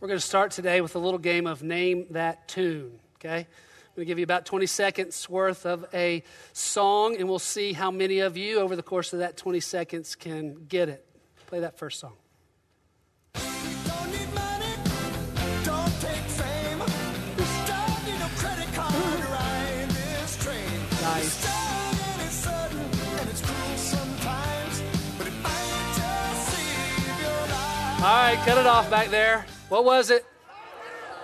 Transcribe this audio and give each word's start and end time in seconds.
We're 0.00 0.06
going 0.06 0.20
to 0.20 0.24
start 0.24 0.52
today 0.52 0.80
with 0.80 0.94
a 0.94 1.00
little 1.00 1.18
game 1.18 1.48
of 1.48 1.64
Name 1.64 2.06
That 2.10 2.46
Tune, 2.46 3.00
okay? 3.16 3.38
I'm 3.38 3.94
going 3.96 4.02
to 4.02 4.04
give 4.04 4.18
you 4.18 4.22
about 4.22 4.46
20 4.46 4.64
seconds 4.66 5.28
worth 5.28 5.66
of 5.66 5.86
a 5.92 6.22
song, 6.52 7.16
and 7.16 7.28
we'll 7.28 7.40
see 7.40 7.72
how 7.72 7.90
many 7.90 8.20
of 8.20 8.36
you 8.36 8.60
over 8.60 8.76
the 8.76 8.82
course 8.84 9.12
of 9.12 9.18
that 9.18 9.36
20 9.36 9.58
seconds 9.58 10.14
can 10.14 10.66
get 10.68 10.88
it. 10.88 11.04
Play 11.48 11.58
that 11.60 11.78
first 11.78 11.98
song. 11.98 12.12
Don't 13.34 14.12
need 14.12 14.32
money, 14.32 14.72
don't 15.64 16.00
take 16.00 16.22
fame. 16.30 16.78
Don't 16.78 18.06
need 18.06 18.20
no 18.20 18.28
credit 18.36 18.72
card 18.74 18.94
to 18.94 19.26
ride 19.32 19.90
this 19.90 20.36
train. 20.36 20.62
Nice. 21.02 21.24
It's 21.24 21.34
sudden 21.34 21.98
and 21.98 22.22
it's 22.22 22.34
sudden 22.34 22.78
and 23.18 23.28
it's 23.30 23.42
cruel 23.42 23.76
sometimes, 23.76 24.82
but 25.18 25.26
it 25.26 25.34
might 25.42 25.92
just 25.96 26.48
save 26.50 27.18
your 27.18 27.40
life. 27.50 27.98
All 27.98 28.02
right, 28.04 28.38
cut 28.44 28.58
it 28.58 28.66
off 28.66 28.88
back 28.90 29.08
there. 29.08 29.44
What 29.68 29.84
was 29.84 30.08
it? 30.08 30.24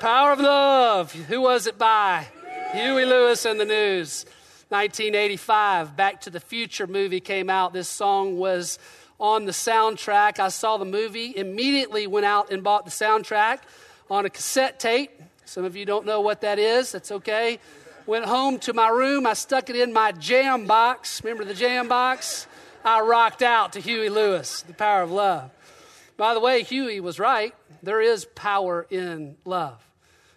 Power 0.00 0.32
of 0.32 0.38
Love. 0.38 1.12
Who 1.12 1.40
was 1.40 1.66
it 1.66 1.78
by? 1.78 2.26
Huey 2.72 3.06
Lewis 3.06 3.46
and 3.46 3.58
the 3.58 3.64
News. 3.64 4.26
1985, 4.68 5.96
Back 5.96 6.20
to 6.22 6.30
the 6.30 6.40
Future 6.40 6.86
movie 6.86 7.20
came 7.20 7.48
out. 7.48 7.72
This 7.72 7.88
song 7.88 8.36
was 8.36 8.78
on 9.18 9.46
the 9.46 9.52
soundtrack. 9.52 10.40
I 10.40 10.48
saw 10.48 10.76
the 10.76 10.84
movie, 10.84 11.32
immediately 11.34 12.06
went 12.06 12.26
out 12.26 12.50
and 12.50 12.62
bought 12.62 12.84
the 12.84 12.90
soundtrack 12.90 13.60
on 14.10 14.26
a 14.26 14.30
cassette 14.30 14.78
tape. 14.78 15.22
Some 15.46 15.64
of 15.64 15.74
you 15.74 15.86
don't 15.86 16.04
know 16.04 16.20
what 16.20 16.42
that 16.42 16.58
is. 16.58 16.92
That's 16.92 17.12
okay. 17.12 17.58
Went 18.04 18.26
home 18.26 18.58
to 18.58 18.74
my 18.74 18.88
room. 18.88 19.26
I 19.26 19.32
stuck 19.32 19.70
it 19.70 19.76
in 19.76 19.90
my 19.90 20.12
jam 20.12 20.66
box. 20.66 21.24
Remember 21.24 21.46
the 21.46 21.54
jam 21.54 21.88
box? 21.88 22.46
I 22.84 23.00
rocked 23.00 23.40
out 23.40 23.72
to 23.72 23.80
Huey 23.80 24.10
Lewis, 24.10 24.60
The 24.60 24.74
Power 24.74 25.00
of 25.00 25.10
Love. 25.10 25.50
By 26.18 26.34
the 26.34 26.40
way, 26.40 26.62
Huey 26.62 27.00
was 27.00 27.18
right. 27.18 27.54
There 27.84 28.00
is 28.00 28.24
power 28.34 28.86
in 28.88 29.36
love. 29.44 29.86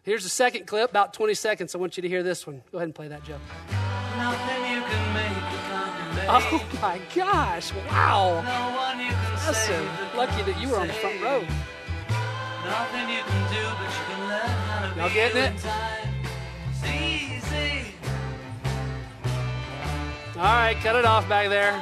Here's 0.03 0.23
the 0.23 0.29
second 0.29 0.67
clip, 0.67 0.89
about 0.89 1.13
20 1.13 1.33
seconds. 1.33 1.73
I 1.75 1.77
want 1.77 1.95
you 1.97 2.01
to 2.01 2.09
hear 2.09 2.21
this 2.21 2.45
one. 2.45 2.61
Go 2.71 2.77
ahead 2.77 2.87
and 2.87 2.95
play 2.95 3.07
that, 3.07 3.23
Joe. 3.23 3.37
Nothing 4.17 4.73
you 4.73 4.81
can 4.81 5.13
make 5.13 5.29
you 5.29 5.59
can't 5.69 6.15
make. 6.15 6.25
Oh 6.27 6.79
my 6.81 6.99
gosh, 7.15 7.71
wow. 7.89 8.41
No 8.41 8.77
one 8.77 8.99
you 8.99 9.11
can 9.11 9.47
Listen, 9.47 9.87
lucky 10.15 10.43
that 10.43 10.59
you 10.59 10.67
were 10.69 10.77
on 10.77 10.87
the 10.87 10.93
front 10.93 11.21
row. 11.21 11.39
Nothing 12.65 13.09
you 13.15 13.21
can 13.23 13.53
do, 13.53 13.63
but 13.79 13.89
you 13.95 14.03
can 14.09 14.19
learn 14.27 14.39
how 14.67 14.93
to 14.93 14.99
Y'all 14.99 15.09
getting 15.13 15.43
it? 15.55 15.57
time. 15.61 16.09
It's 16.69 16.83
easy. 16.83 17.93
All 20.35 20.43
right, 20.43 20.77
cut 20.81 20.95
it 20.97 21.05
off 21.05 21.29
back 21.29 21.47
there. 21.47 21.81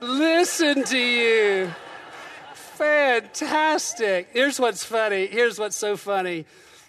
Listen 0.00 0.84
to 0.84 0.98
you. 0.98 1.70
Fantastic. 2.80 4.28
Here's 4.32 4.58
what's 4.58 4.82
funny. 4.82 5.26
Here's 5.26 5.58
what's 5.58 5.76
so 5.76 5.98
funny. 5.98 6.46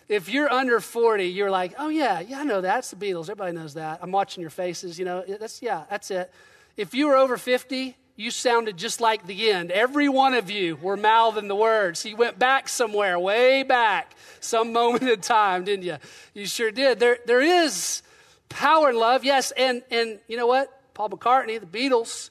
If 0.08 0.30
you're 0.30 0.50
under 0.50 0.80
40, 0.80 1.26
you're 1.26 1.52
like, 1.52 1.74
oh, 1.78 1.90
yeah, 1.90 2.22
yeah, 2.22 2.40
I 2.40 2.44
know 2.46 2.62
that. 2.62 2.80
It's 2.80 2.92
the 2.92 2.96
Beatles. 2.96 3.24
Everybody 3.24 3.52
knows 3.52 3.74
that. 3.74 4.00
I'm 4.02 4.14
watching 4.14 4.40
your 4.40 4.52
faces. 4.52 4.98
You 4.98 5.04
know, 5.04 5.26
that's, 5.28 5.62
yeah, 5.62 5.84
that's 5.90 6.10
it. 6.10 6.32
If 6.78 6.94
you 6.94 7.08
were 7.08 7.18
over 7.18 7.36
50, 7.36 7.98
you 8.16 8.32
sounded 8.32 8.78
just 8.78 9.02
like 9.02 9.28
the 9.28 9.52
end. 9.52 9.70
Every 9.70 10.08
one 10.08 10.34
of 10.34 10.50
you 10.50 10.78
were 10.78 10.96
mouthing 10.96 11.50
the 11.50 11.58
words. 11.58 12.06
You 12.06 12.16
went 12.16 12.40
back 12.40 12.70
somewhere, 12.70 13.20
way 13.20 13.64
back, 13.64 14.16
some 14.40 14.72
moment 14.72 15.04
in 15.04 15.20
time, 15.20 15.66
didn't 15.66 15.84
you? 15.84 15.98
You 16.34 16.46
sure 16.46 16.72
did. 16.72 17.02
There, 17.02 17.18
there 17.26 17.42
is 17.42 18.02
power 18.48 18.92
in 18.92 18.96
love, 18.96 19.26
yes. 19.26 19.52
And, 19.58 19.84
and 19.92 20.20
you 20.30 20.38
know 20.38 20.48
what? 20.48 20.94
Paul 20.94 21.10
McCartney, 21.10 21.60
the 21.60 21.66
Beatles, 21.66 22.30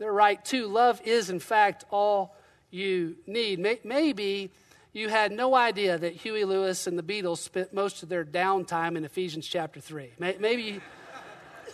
they're 0.00 0.12
right 0.12 0.44
too. 0.44 0.66
Love 0.66 1.00
is, 1.04 1.30
in 1.30 1.38
fact, 1.38 1.84
all 1.92 2.34
you 2.70 3.16
need. 3.26 3.58
Maybe 3.84 4.50
you 4.92 5.08
had 5.08 5.32
no 5.32 5.54
idea 5.54 5.98
that 5.98 6.14
Huey 6.14 6.44
Lewis 6.44 6.86
and 6.86 6.98
the 6.98 7.02
Beatles 7.02 7.38
spent 7.38 7.72
most 7.72 8.02
of 8.02 8.08
their 8.08 8.24
downtime 8.24 8.96
in 8.96 9.04
Ephesians 9.04 9.46
chapter 9.46 9.80
3. 9.80 10.12
Maybe 10.18 10.80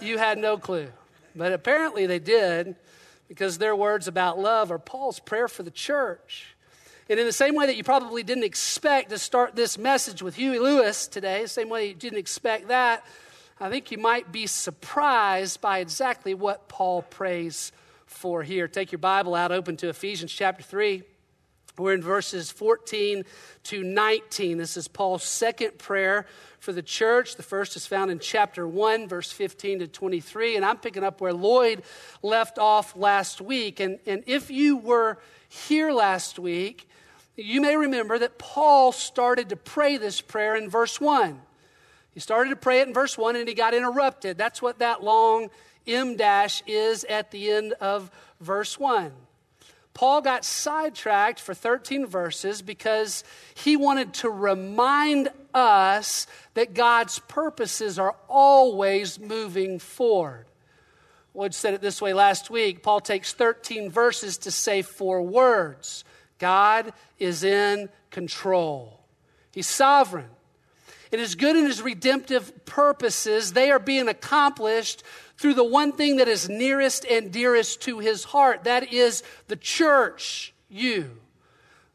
you 0.01 0.19
had 0.19 0.39
no 0.39 0.59
clue. 0.59 0.89
But 1.37 1.53
apparently 1.53 2.07
they 2.07 2.19
did 2.19 2.77
because 3.29 3.59
their 3.59 3.75
words 3.75 4.07
about 4.07 4.39
love 4.39 4.71
are 4.71 4.79
Paul's 4.79 5.19
prayer 5.19 5.49
for 5.49 5.63
the 5.63 5.71
church. 5.71 6.55
And 7.09 7.21
in 7.21 7.27
the 7.27 7.33
same 7.33 7.55
way 7.55 7.67
that 7.67 7.77
you 7.77 7.85
probably 7.85 8.23
didn't 8.23 8.45
expect 8.45 9.11
to 9.11 9.19
start 9.19 9.55
this 9.55 9.77
message 9.77 10.23
with 10.23 10.37
Huey 10.37 10.59
Lewis 10.59 11.07
today, 11.07 11.43
the 11.43 11.49
same 11.49 11.69
way 11.69 11.89
you 11.89 11.95
didn't 11.95 12.19
expect 12.19 12.69
that, 12.69 13.05
I 13.61 13.69
think 13.71 13.91
you 13.91 13.99
might 13.99 14.33
be 14.33 14.47
surprised 14.47 15.61
by 15.61 15.79
exactly 15.79 16.35
what 16.35 16.69
Paul 16.69 17.03
prays 17.03 17.73
for 18.15 18.43
here. 18.43 18.69
Take 18.69 18.93
your 18.93 19.01
Bible 19.01 19.35
out, 19.35 19.53
open 19.53 19.77
to 19.79 19.89
Ephesians 19.89 20.33
chapter 20.33 20.63
3. 20.63 21.03
We're 21.77 21.95
in 21.95 22.03
verses 22.03 22.53
14 22.53 23.25
to 23.65 23.83
19. 23.83 24.59
This 24.59 24.77
is 24.77 24.87
Paul's 24.87 25.25
second 25.25 25.77
prayer 25.77 26.25
for 26.61 26.73
the 26.73 26.83
church. 26.83 27.35
The 27.35 27.43
first 27.43 27.75
is 27.75 27.85
found 27.85 28.13
in 28.13 28.21
chapter 28.21 28.67
1, 28.67 29.09
verse 29.09 29.33
15 29.33 29.81
to 29.81 29.89
23. 29.89 30.55
And 30.55 30.65
I'm 30.65 30.79
picking 30.79 31.03
up 31.03 31.21
where 31.21 31.33
Lloyd 31.33 31.83
left 32.23 32.59
off 32.59 32.95
last 32.97 33.41
week. 33.41 33.81
And, 33.81 33.99
and 34.07 34.23
if 34.27 34.53
you 34.53 34.77
were 34.77 35.19
here 35.49 35.93
last 35.93 36.39
week, 36.39 36.89
you 37.37 37.61
may 37.61 37.77
remember 37.77 38.21
that 38.21 38.39
Paul 38.39 38.93
started 38.93 39.49
to 39.49 39.57
pray 39.57 39.97
this 39.97 40.21
prayer 40.21 40.55
in 40.55 40.71
verse 40.71 41.01
1. 41.01 41.41
He 42.13 42.21
started 42.21 42.51
to 42.51 42.57
pray 42.57 42.81
it 42.81 42.87
in 42.87 42.95
verse 42.95 43.19
1 43.19 43.35
and 43.35 43.49
he 43.49 43.55
got 43.55 43.75
interrupted. 43.75 44.39
That's 44.39 44.63
what 44.63 44.79
that 44.79 45.03
long 45.03 45.51
em 45.87 46.17
dash 46.17 46.63
is 46.67 47.05
at 47.05 47.31
the 47.31 47.51
end 47.51 47.73
of 47.75 48.11
verse 48.41 48.79
1. 48.79 49.13
Paul 49.95 50.23
got 50.23 50.45
sidetracked 50.45 51.39
for 51.39 51.55
13 51.55 52.07
verses 52.07 52.63
because 52.63 53.23
he 53.55 53.77
wanted 53.77 54.13
to 54.15 54.29
remind 54.29 55.29
us 55.55 56.27
that 56.55 56.75
God's 56.75 57.21
purposes 57.21 57.97
are 57.97 58.17
always 58.29 59.21
moving 59.21 59.79
forward. 59.79 60.47
Wood 61.33 61.55
said 61.55 61.75
it 61.75 61.81
this 61.81 62.03
way 62.03 62.13
last 62.13 62.51
week. 62.51 62.83
Paul 62.83 63.01
takes 63.01 63.33
13 63.33 63.89
verses 63.91 64.39
to 64.39 64.51
say 64.51 64.83
four 64.83 65.23
words 65.23 66.05
God 66.39 66.93
is 67.19 67.45
in 67.45 67.89
control, 68.11 69.01
He's 69.53 69.69
sovereign. 69.69 70.31
And 71.13 71.21
his 71.21 71.37
good 71.37 71.55
and 71.55 71.69
his 71.69 71.81
redemptive 71.81 72.65
purposes, 72.65 73.53
they 73.53 73.71
are 73.71 73.79
being 73.79 74.09
accomplished 74.09 75.05
through 75.37 75.55
the 75.55 75.65
one 75.65 75.93
thing 75.93 76.17
that 76.17 76.29
is 76.29 76.49
nearest 76.49 77.05
and 77.05 77.33
dearest 77.33 77.83
to 77.83 77.99
his 77.99 78.25
heart. 78.25 78.65
That 78.65 78.93
is 78.93 79.23
the 79.49 79.57
church, 79.57 80.55
you, 80.69 81.19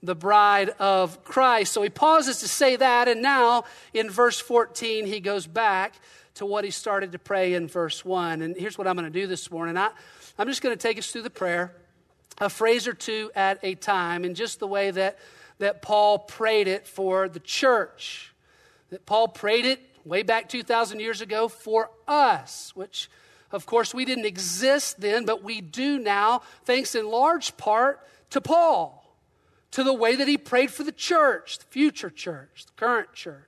the 0.03 0.15
bride 0.15 0.69
of 0.79 1.23
Christ. 1.23 1.73
So 1.73 1.81
he 1.81 1.89
pauses 1.89 2.39
to 2.39 2.47
say 2.47 2.75
that, 2.75 3.07
and 3.07 3.21
now 3.21 3.63
in 3.93 4.09
verse 4.09 4.39
14, 4.39 5.05
he 5.05 5.19
goes 5.19 5.47
back 5.47 5.95
to 6.35 6.45
what 6.45 6.63
he 6.63 6.71
started 6.71 7.11
to 7.13 7.19
pray 7.19 7.53
in 7.53 7.67
verse 7.67 8.05
1. 8.05 8.41
And 8.41 8.55
here's 8.55 8.77
what 8.77 8.87
I'm 8.87 8.95
going 8.95 9.11
to 9.11 9.19
do 9.19 9.27
this 9.27 9.49
morning 9.51 9.77
I, 9.77 9.91
I'm 10.37 10.47
just 10.47 10.61
going 10.61 10.75
to 10.75 10.81
take 10.81 10.97
us 10.97 11.11
through 11.11 11.23
the 11.23 11.29
prayer, 11.29 11.75
a 12.39 12.49
phrase 12.49 12.87
or 12.87 12.93
two 12.93 13.31
at 13.35 13.59
a 13.63 13.75
time, 13.75 14.23
in 14.23 14.35
just 14.35 14.59
the 14.59 14.67
way 14.67 14.91
that, 14.91 15.19
that 15.59 15.81
Paul 15.81 16.19
prayed 16.19 16.67
it 16.67 16.87
for 16.87 17.27
the 17.27 17.39
church 17.39 18.29
that 18.89 19.05
Paul 19.05 19.27
prayed 19.27 19.65
it 19.65 19.79
way 20.03 20.23
back 20.23 20.49
2,000 20.49 20.99
years 20.99 21.21
ago 21.21 21.47
for 21.47 21.91
us, 22.07 22.75
which 22.75 23.09
of 23.51 23.65
course 23.65 23.93
we 23.93 24.05
didn't 24.05 24.25
exist 24.25 25.01
then, 25.01 25.25
but 25.25 25.43
we 25.43 25.61
do 25.61 25.99
now, 25.99 26.41
thanks 26.63 26.95
in 26.95 27.09
large 27.09 27.57
part 27.57 27.99
to 28.29 28.41
Paul, 28.41 29.15
to 29.71 29.83
the 29.83 29.93
way 29.93 30.15
that 30.15 30.27
he 30.27 30.37
prayed 30.37 30.71
for 30.71 30.83
the 30.83 30.91
church, 30.91 31.59
the 31.59 31.65
future 31.65 32.09
church, 32.09 32.65
the 32.65 32.73
current 32.73 33.13
church. 33.13 33.45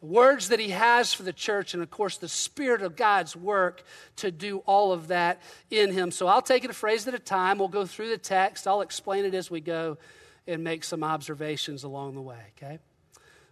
The 0.00 0.06
words 0.06 0.48
that 0.48 0.58
he 0.58 0.70
has 0.70 1.14
for 1.14 1.22
the 1.22 1.32
church, 1.32 1.74
and 1.74 1.82
of 1.82 1.88
course, 1.88 2.16
the 2.16 2.28
Spirit 2.28 2.82
of 2.82 2.96
God's 2.96 3.36
work 3.36 3.84
to 4.16 4.32
do 4.32 4.58
all 4.66 4.92
of 4.92 5.08
that 5.08 5.40
in 5.70 5.92
him. 5.92 6.10
So 6.10 6.26
I'll 6.26 6.42
take 6.42 6.64
it 6.64 6.70
a 6.70 6.74
phrase 6.74 7.06
at 7.06 7.14
a 7.14 7.20
time. 7.20 7.58
We'll 7.58 7.68
go 7.68 7.86
through 7.86 8.08
the 8.08 8.18
text. 8.18 8.66
I'll 8.66 8.80
explain 8.80 9.24
it 9.24 9.32
as 9.32 9.48
we 9.48 9.60
go 9.60 9.98
and 10.48 10.64
make 10.64 10.82
some 10.82 11.04
observations 11.04 11.84
along 11.84 12.16
the 12.16 12.20
way, 12.20 12.40
okay? 12.56 12.80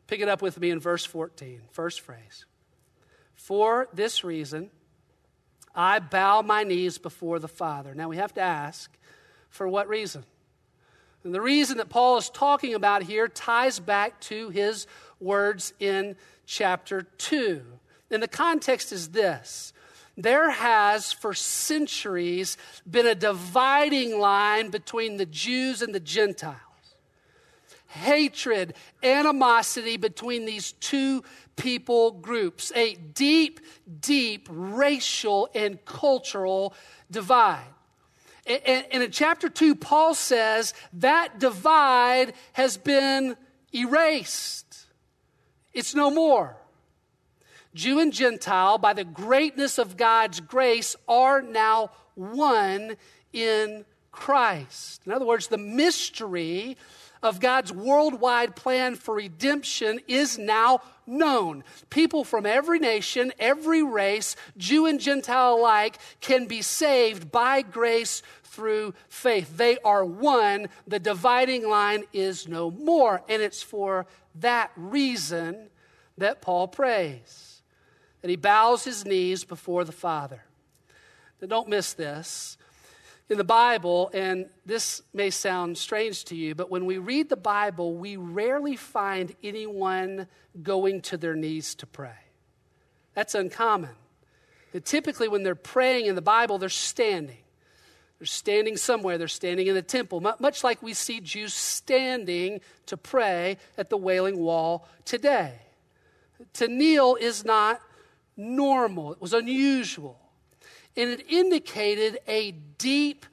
Pick 0.08 0.18
it 0.18 0.28
up 0.28 0.42
with 0.42 0.58
me 0.58 0.70
in 0.70 0.80
verse 0.80 1.04
14, 1.04 1.60
first 1.70 2.00
phrase. 2.00 2.46
For 3.34 3.88
this 3.92 4.24
reason, 4.24 4.70
I 5.74 5.98
bow 5.98 6.42
my 6.42 6.64
knees 6.64 6.98
before 6.98 7.38
the 7.38 7.48
Father. 7.48 7.94
Now 7.94 8.08
we 8.08 8.16
have 8.16 8.34
to 8.34 8.40
ask, 8.40 8.90
for 9.48 9.68
what 9.68 9.88
reason? 9.88 10.24
And 11.24 11.34
the 11.34 11.40
reason 11.40 11.78
that 11.78 11.88
Paul 11.88 12.18
is 12.18 12.30
talking 12.30 12.74
about 12.74 13.02
here 13.02 13.28
ties 13.28 13.78
back 13.78 14.20
to 14.22 14.50
his 14.50 14.86
words 15.20 15.72
in 15.78 16.16
chapter 16.46 17.02
2. 17.02 17.62
And 18.10 18.22
the 18.22 18.28
context 18.28 18.92
is 18.92 19.10
this 19.10 19.72
there 20.16 20.50
has 20.50 21.12
for 21.12 21.34
centuries 21.34 22.56
been 22.90 23.06
a 23.06 23.14
dividing 23.14 24.18
line 24.18 24.70
between 24.70 25.16
the 25.16 25.26
Jews 25.26 25.82
and 25.82 25.94
the 25.94 26.00
Gentiles 26.00 26.56
hatred, 27.90 28.74
animosity 29.02 29.96
between 29.96 30.44
these 30.44 30.72
two 30.72 31.24
people 31.60 32.12
groups, 32.12 32.72
a 32.74 32.94
deep, 32.94 33.60
deep 34.00 34.48
racial 34.50 35.48
and 35.54 35.84
cultural 35.84 36.74
divide. 37.10 37.66
And, 38.46 38.86
in 38.90 39.10
chapter 39.10 39.48
2, 39.48 39.74
Paul 39.76 40.14
says 40.14 40.74
that 40.94 41.38
divide 41.38 42.32
has 42.54 42.76
been 42.76 43.36
erased, 43.72 44.86
it's 45.72 45.94
no 45.94 46.10
more. 46.10 46.56
Jew 47.72 48.00
and 48.00 48.12
Gentile, 48.12 48.78
by 48.78 48.94
the 48.94 49.04
greatness 49.04 49.78
of 49.78 49.96
God's 49.96 50.40
grace, 50.40 50.96
are 51.06 51.40
now 51.40 51.92
one 52.14 52.96
in 53.32 53.84
Christ. 54.10 55.02
In 55.06 55.12
other 55.12 55.24
words, 55.24 55.46
the 55.46 55.58
mystery 55.58 56.76
of 57.22 57.40
God's 57.40 57.72
worldwide 57.72 58.56
plan 58.56 58.94
for 58.94 59.14
redemption 59.14 60.00
is 60.08 60.38
now 60.38 60.80
known. 61.06 61.64
People 61.90 62.24
from 62.24 62.46
every 62.46 62.78
nation, 62.78 63.32
every 63.38 63.82
race, 63.82 64.36
Jew 64.56 64.86
and 64.86 65.00
Gentile 65.00 65.54
alike, 65.54 65.98
can 66.20 66.46
be 66.46 66.62
saved 66.62 67.30
by 67.30 67.62
grace 67.62 68.22
through 68.44 68.94
faith. 69.08 69.56
They 69.56 69.78
are 69.84 70.04
one. 70.04 70.68
The 70.86 70.98
dividing 70.98 71.68
line 71.68 72.04
is 72.12 72.48
no 72.48 72.70
more. 72.70 73.22
And 73.28 73.42
it's 73.42 73.62
for 73.62 74.06
that 74.36 74.70
reason 74.76 75.68
that 76.18 76.42
Paul 76.42 76.68
prays, 76.68 77.62
that 78.22 78.28
he 78.28 78.36
bows 78.36 78.84
his 78.84 79.04
knees 79.04 79.44
before 79.44 79.84
the 79.84 79.92
Father. 79.92 80.44
Now, 81.40 81.48
don't 81.48 81.68
miss 81.68 81.92
this 81.92 82.58
in 83.30 83.38
the 83.38 83.44
Bible, 83.44 84.10
and 84.12 84.46
this 84.66 85.02
may 85.14 85.30
sound 85.30 85.78
strange 85.78 86.24
to 86.24 86.34
you, 86.34 86.56
but 86.56 86.68
when 86.68 86.84
we 86.84 86.98
read 86.98 87.28
the 87.28 87.36
Bible, 87.36 87.94
we 87.94 88.16
rarely 88.16 88.74
find 88.74 89.36
anyone 89.40 90.26
going 90.64 91.00
to 91.02 91.16
their 91.16 91.36
knees 91.36 91.76
to 91.76 91.86
pray. 91.86 92.18
That's 93.14 93.36
uncommon. 93.36 93.94
Typically, 94.84 95.28
when 95.28 95.44
they're 95.44 95.54
praying 95.54 96.06
in 96.06 96.16
the 96.16 96.22
Bible, 96.22 96.58
they're 96.58 96.68
standing. 96.68 97.38
They're 98.18 98.26
standing 98.26 98.76
somewhere, 98.76 99.16
they're 99.16 99.28
standing 99.28 99.68
in 99.68 99.74
the 99.74 99.82
temple, 99.82 100.20
much 100.20 100.64
like 100.64 100.82
we 100.82 100.92
see 100.92 101.20
Jews 101.20 101.54
standing 101.54 102.60
to 102.86 102.96
pray 102.96 103.58
at 103.78 103.90
the 103.90 103.96
Wailing 103.96 104.38
Wall 104.40 104.88
today. 105.04 105.54
To 106.54 106.66
kneel 106.66 107.16
is 107.20 107.44
not 107.44 107.80
normal, 108.36 109.12
it 109.12 109.20
was 109.20 109.32
unusual 109.32 110.19
and 110.96 111.10
it 111.10 111.26
indicated 111.28 112.18
a 112.26 112.52
deep 112.78 113.26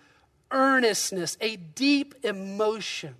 earnestness, 0.51 1.37
a 1.41 1.55
deep 1.55 2.15
emotion, 2.23 3.15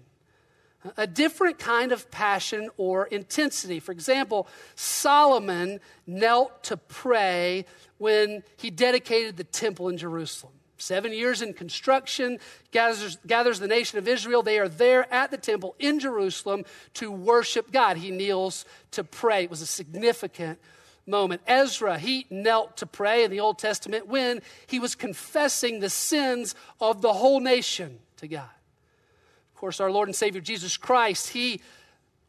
a 0.96 1.08
different 1.08 1.60
kind 1.60 1.92
of 1.92 2.10
passion 2.12 2.70
or 2.78 3.08
intensity. 3.08 3.80
For 3.80 3.92
example, 3.92 4.48
Solomon 4.76 5.80
knelt 6.06 6.64
to 6.66 6.78
pray 6.78 7.66
when 7.98 8.44
he 8.58 8.70
dedicated 8.70 9.38
the 9.38 9.44
temple 9.44 9.90
in 9.90 9.98
Jerusalem. 9.98 10.54
Seven 10.80 11.12
years 11.12 11.42
in 11.42 11.54
construction, 11.54 12.40
gathers, 12.72 13.18
gathers 13.26 13.60
the 13.60 13.68
nation 13.68 13.98
of 13.98 14.08
Israel. 14.08 14.44
They 14.44 14.60
are 14.60 14.70
there 14.70 15.12
at 15.12 15.32
the 15.32 15.38
temple 15.38 15.76
in 15.80 16.00
Jerusalem 16.00 16.66
to 16.94 17.12
worship 17.12 17.72
God. 17.72 17.98
He 17.98 18.12
kneels 18.12 18.64
to 18.92 19.04
pray. 19.04 19.44
It 19.44 19.50
was 19.50 19.64
a 19.64 19.66
significant 19.66 20.60
moment. 21.08 21.42
Ezra, 21.48 21.98
he 21.98 22.26
knelt 22.30 22.78
to 22.78 22.86
pray 22.86 23.24
in 23.24 23.32
the 23.32 23.40
Old 23.40 23.58
Testament 23.58 24.08
when 24.08 24.42
he 24.68 24.80
was 24.80 24.96
confessing 24.96 25.80
the 25.80 25.90
sins 25.90 26.54
of 26.80 27.02
the 27.02 27.14
whole 27.14 27.40
nation 27.40 28.00
to 28.18 28.28
God. 28.28 28.50
Of 29.54 29.60
course, 29.60 29.80
our 29.80 29.92
Lord 29.92 30.08
and 30.08 30.16
Savior 30.16 30.42
Jesus 30.42 30.78
Christ, 30.78 31.30
he 31.30 31.62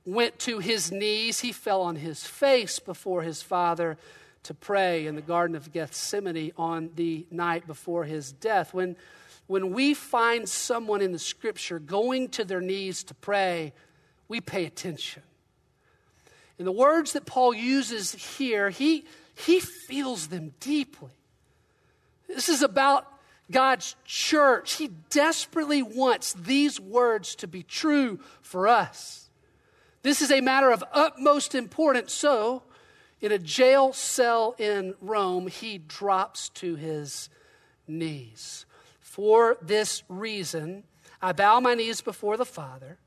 went 0.07 0.39
to 0.41 0.61
his 0.61 0.91
knees, 0.91 1.41
he 1.41 1.53
fell 1.53 1.83
on 1.83 1.97
his 1.97 2.25
face 2.25 2.79
before 2.79 3.23
his 3.23 3.43
Father 3.43 3.99
to 4.45 4.55
pray 4.55 5.07
in 5.07 5.15
the 5.15 5.21
Garden 5.21 5.55
of 5.55 5.73
Gethsemane 5.73 6.53
on 6.57 6.91
the 6.95 7.27
night 7.31 7.67
before 7.67 8.05
his 8.05 8.33
death. 8.33 8.73
When, 8.73 8.97
when 9.47 9.75
we 9.75 9.93
find 9.93 10.49
someone 10.49 11.03
in 11.03 11.13
the 11.13 11.19
scripture 11.19 11.79
going 11.79 12.29
to 12.31 12.45
their 12.45 12.63
knees 12.63 13.03
to 13.05 13.15
pray, 13.15 13.75
we 14.29 14.41
pay 14.41 14.65
attention. 14.65 15.23
In 16.59 16.65
the 16.65 16.73
words 16.73 17.13
that 17.13 17.25
Paul 17.25 17.55
uses 17.55 18.13
here, 18.37 18.71
he, 18.71 19.05
he 19.35 19.61
feels 19.61 20.29
them 20.29 20.53
deeply. 20.61 21.13
This 22.27 22.49
is 22.49 22.63
about 22.63 23.07
God's 23.51 23.95
church. 24.05 24.75
He 24.75 24.89
desperately 25.11 25.83
wants 25.83 26.33
these 26.35 26.81
words 26.81 27.35
to 27.37 27.47
be 27.47 27.63
true 27.63 28.21
for 28.43 28.67
us. 28.67 29.31
This 30.03 30.21
is 30.21 30.31
a 30.31 30.41
matter 30.41 30.71
of 30.71 30.85
utmost 30.93 31.55
importance. 31.55 32.13
So, 32.13 32.63
in 33.21 33.33
a 33.33 33.39
jail 33.39 33.93
cell 33.93 34.55
in 34.59 34.95
Rome, 35.01 35.49
he 35.49 35.79
drops 35.79 36.51
to 36.51 36.77
his 36.77 37.31
knees. 37.87 38.67
For 39.01 39.57
this 39.63 40.03
reason, 40.09 40.85
I 41.21 41.33
bow 41.33 41.59
my 41.61 41.75
knees 41.75 42.01
before 42.01 42.37
the 42.37 42.45
Father 42.45 42.99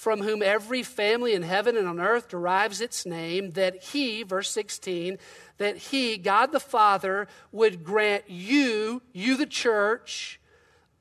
from 0.00 0.22
whom 0.22 0.42
every 0.42 0.82
family 0.82 1.34
in 1.34 1.42
heaven 1.42 1.76
and 1.76 1.86
on 1.86 2.00
earth 2.00 2.26
derives 2.26 2.80
its 2.80 3.04
name, 3.04 3.50
that 3.50 3.82
he, 3.82 4.22
verse 4.22 4.48
16, 4.48 5.18
that 5.58 5.76
he, 5.76 6.16
God 6.16 6.52
the 6.52 6.58
Father, 6.58 7.28
would 7.52 7.84
grant 7.84 8.24
you, 8.26 9.02
you 9.12 9.36
the 9.36 9.44
church, 9.44 10.40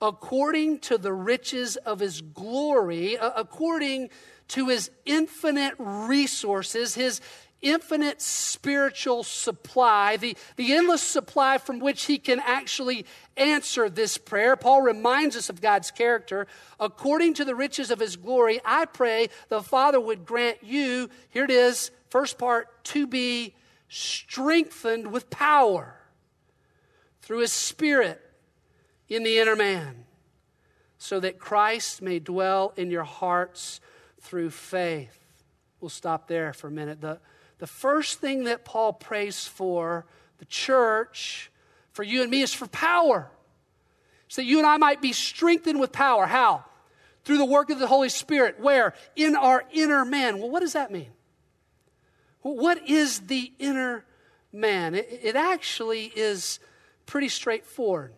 according 0.02 0.80
to 0.80 0.98
the 0.98 1.14
riches 1.14 1.78
of 1.78 2.02
his 2.02 2.20
glory, 2.20 3.16
according 3.22 4.10
to 4.50 4.68
his 4.68 4.92
infinite 5.06 5.76
resources, 5.78 6.96
his 6.96 7.22
infinite 7.62 8.22
spiritual 8.22 9.24
supply, 9.24 10.18
the, 10.18 10.36
the 10.56 10.74
endless 10.74 11.02
supply 11.02 11.58
from 11.58 11.80
which 11.80 12.06
he 12.06 12.18
can 12.18 12.40
actually 12.40 13.06
answer 13.36 13.90
this 13.90 14.18
prayer. 14.18 14.56
Paul 14.56 14.82
reminds 14.82 15.36
us 15.36 15.50
of 15.50 15.62
God's 15.62 15.92
character. 15.92 16.48
According 16.80 17.36
to 17.36 17.46
the 17.46 17.56
riches 17.56 17.92
of 17.92 18.00
his 18.00 18.16
glory, 18.16 18.60
I 18.64 18.86
pray 18.86 19.30
the 19.50 19.62
Father 19.62 20.00
would 20.00 20.26
grant 20.26 20.60
you, 20.64 21.10
here 21.30 21.46
it 21.46 21.52
is, 21.52 21.92
first 22.10 22.38
part, 22.38 22.84
to 22.86 23.08
be 23.08 23.56
strengthened 23.88 25.12
with 25.12 25.30
power 25.30 25.96
through 27.22 27.40
his 27.40 27.52
Spirit 27.52 28.22
in 29.08 29.24
the 29.24 29.40
inner 29.40 29.56
man, 29.56 30.06
so 30.98 31.20
that 31.20 31.40
Christ 31.40 32.02
may 32.02 32.20
dwell 32.20 32.74
in 32.78 32.92
your 32.92 33.04
hearts 33.04 33.82
through 34.22 34.52
faith. 34.52 35.18
We'll 35.82 35.90
stop 35.90 36.28
there 36.28 36.54
for 36.54 36.68
a 36.68 36.72
minute. 36.72 37.02
The, 37.02 37.20
the 37.60 37.68
first 37.68 38.20
thing 38.20 38.46
that 38.46 38.66
Paul 38.66 38.94
prays 38.94 39.46
for 39.46 40.06
the 40.40 40.46
church, 40.46 41.52
for 41.92 42.04
you 42.04 42.22
and 42.22 42.32
me, 42.32 42.42
is 42.42 42.54
for 42.54 42.68
power. 42.68 43.30
So 44.30 44.42
that 44.42 44.48
you 44.48 44.58
and 44.58 44.68
I 44.68 44.78
might 44.78 45.02
be 45.02 45.14
strengthened 45.14 45.80
with 45.80 45.92
power. 45.92 46.26
How? 46.26 46.66
Through 47.26 47.38
the 47.38 47.46
work 47.46 47.70
of 47.70 47.80
the 47.80 47.88
Holy 47.88 48.10
Spirit. 48.10 48.60
Where? 48.60 48.94
In 49.16 49.36
our 49.36 49.66
inner 49.72 50.06
man. 50.06 50.40
Well, 50.40 50.50
what 50.50 50.62
does 50.62 50.74
that 50.74 50.92
mean? 50.92 51.12
Well, 52.44 52.56
what 52.56 52.88
is 52.90 53.22
the 53.22 53.52
inner 53.60 54.06
man? 54.54 54.96
It, 54.96 55.20
it 55.22 55.36
actually 55.36 56.06
is 56.16 56.60
pretty 57.06 57.28
straightforward. 57.28 58.14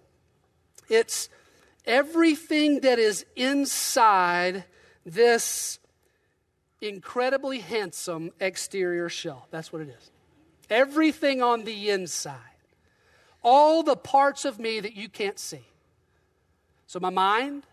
It's 0.88 1.30
everything 1.86 2.82
that 2.82 3.00
is 3.00 3.26
inside 3.36 4.66
this 5.06 5.80
incredibly 6.82 7.60
handsome 7.60 8.32
exterior 8.40 9.08
shell. 9.08 9.48
That's 9.52 9.72
what 9.72 9.82
it 9.82 9.90
is. 9.90 10.12
Everything 10.70 11.42
on 11.42 11.64
the 11.64 11.90
inside. 11.90 12.38
All 13.44 13.84
the 13.84 13.96
parts 13.96 14.46
of 14.46 14.60
me 14.60 14.80
that 14.80 14.96
you 14.96 15.10
can't 15.10 15.40
see. 15.40 15.66
So, 16.88 17.00
my 17.00 17.10
mind, 17.10 17.64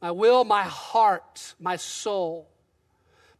my 0.00 0.10
will, 0.10 0.44
my 0.44 0.62
heart, 0.62 1.54
my 1.58 1.76
soul, 1.76 2.48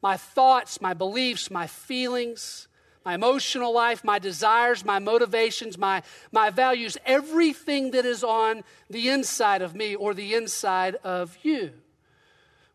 my 0.03 0.17
thoughts, 0.17 0.81
my 0.81 0.95
beliefs, 0.95 1.51
my 1.51 1.67
feelings, 1.67 2.69
my 3.05 3.15
emotional 3.15 3.73
life, 3.73 4.03
my 4.03 4.19
desires, 4.19 4.85
my 4.85 4.99
motivations, 4.99 5.79
my, 5.79 6.03
my 6.33 6.51
values, 6.51 6.97
everything 7.07 7.93
that 7.93 8.05
is 8.05 8.25
on 8.25 8.65
the 8.91 9.09
inside 9.09 9.63
of 9.63 9.75
me 9.75 9.95
or 9.95 10.15
the 10.15 10.35
inside 10.35 10.97
of 10.97 11.37
you 11.43 11.73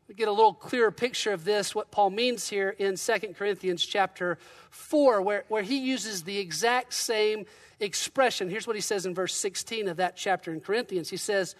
we 0.09 0.15
get 0.15 0.27
a 0.27 0.31
little 0.31 0.55
clearer 0.55 0.89
picture 0.89 1.31
of 1.33 1.45
this, 1.45 1.75
what 1.75 1.91
Paul 1.91 2.09
means 2.09 2.49
here 2.49 2.75
in 2.79 2.95
2 2.95 3.13
Corinthians 3.37 3.85
chapter 3.85 4.39
4, 4.71 5.21
where, 5.21 5.45
where 5.49 5.61
he 5.61 5.77
uses 5.77 6.23
the 6.23 6.39
exact 6.39 6.95
same 6.95 7.45
expression. 7.79 8.49
Here's 8.49 8.65
what 8.65 8.75
he 8.75 8.81
says 8.81 9.05
in 9.05 9.13
verse 9.13 9.35
16 9.35 9.87
of 9.87 9.97
that 9.97 10.17
chapter 10.17 10.51
in 10.51 10.61
Corinthians. 10.61 11.11
He 11.11 11.17
says, 11.17 11.55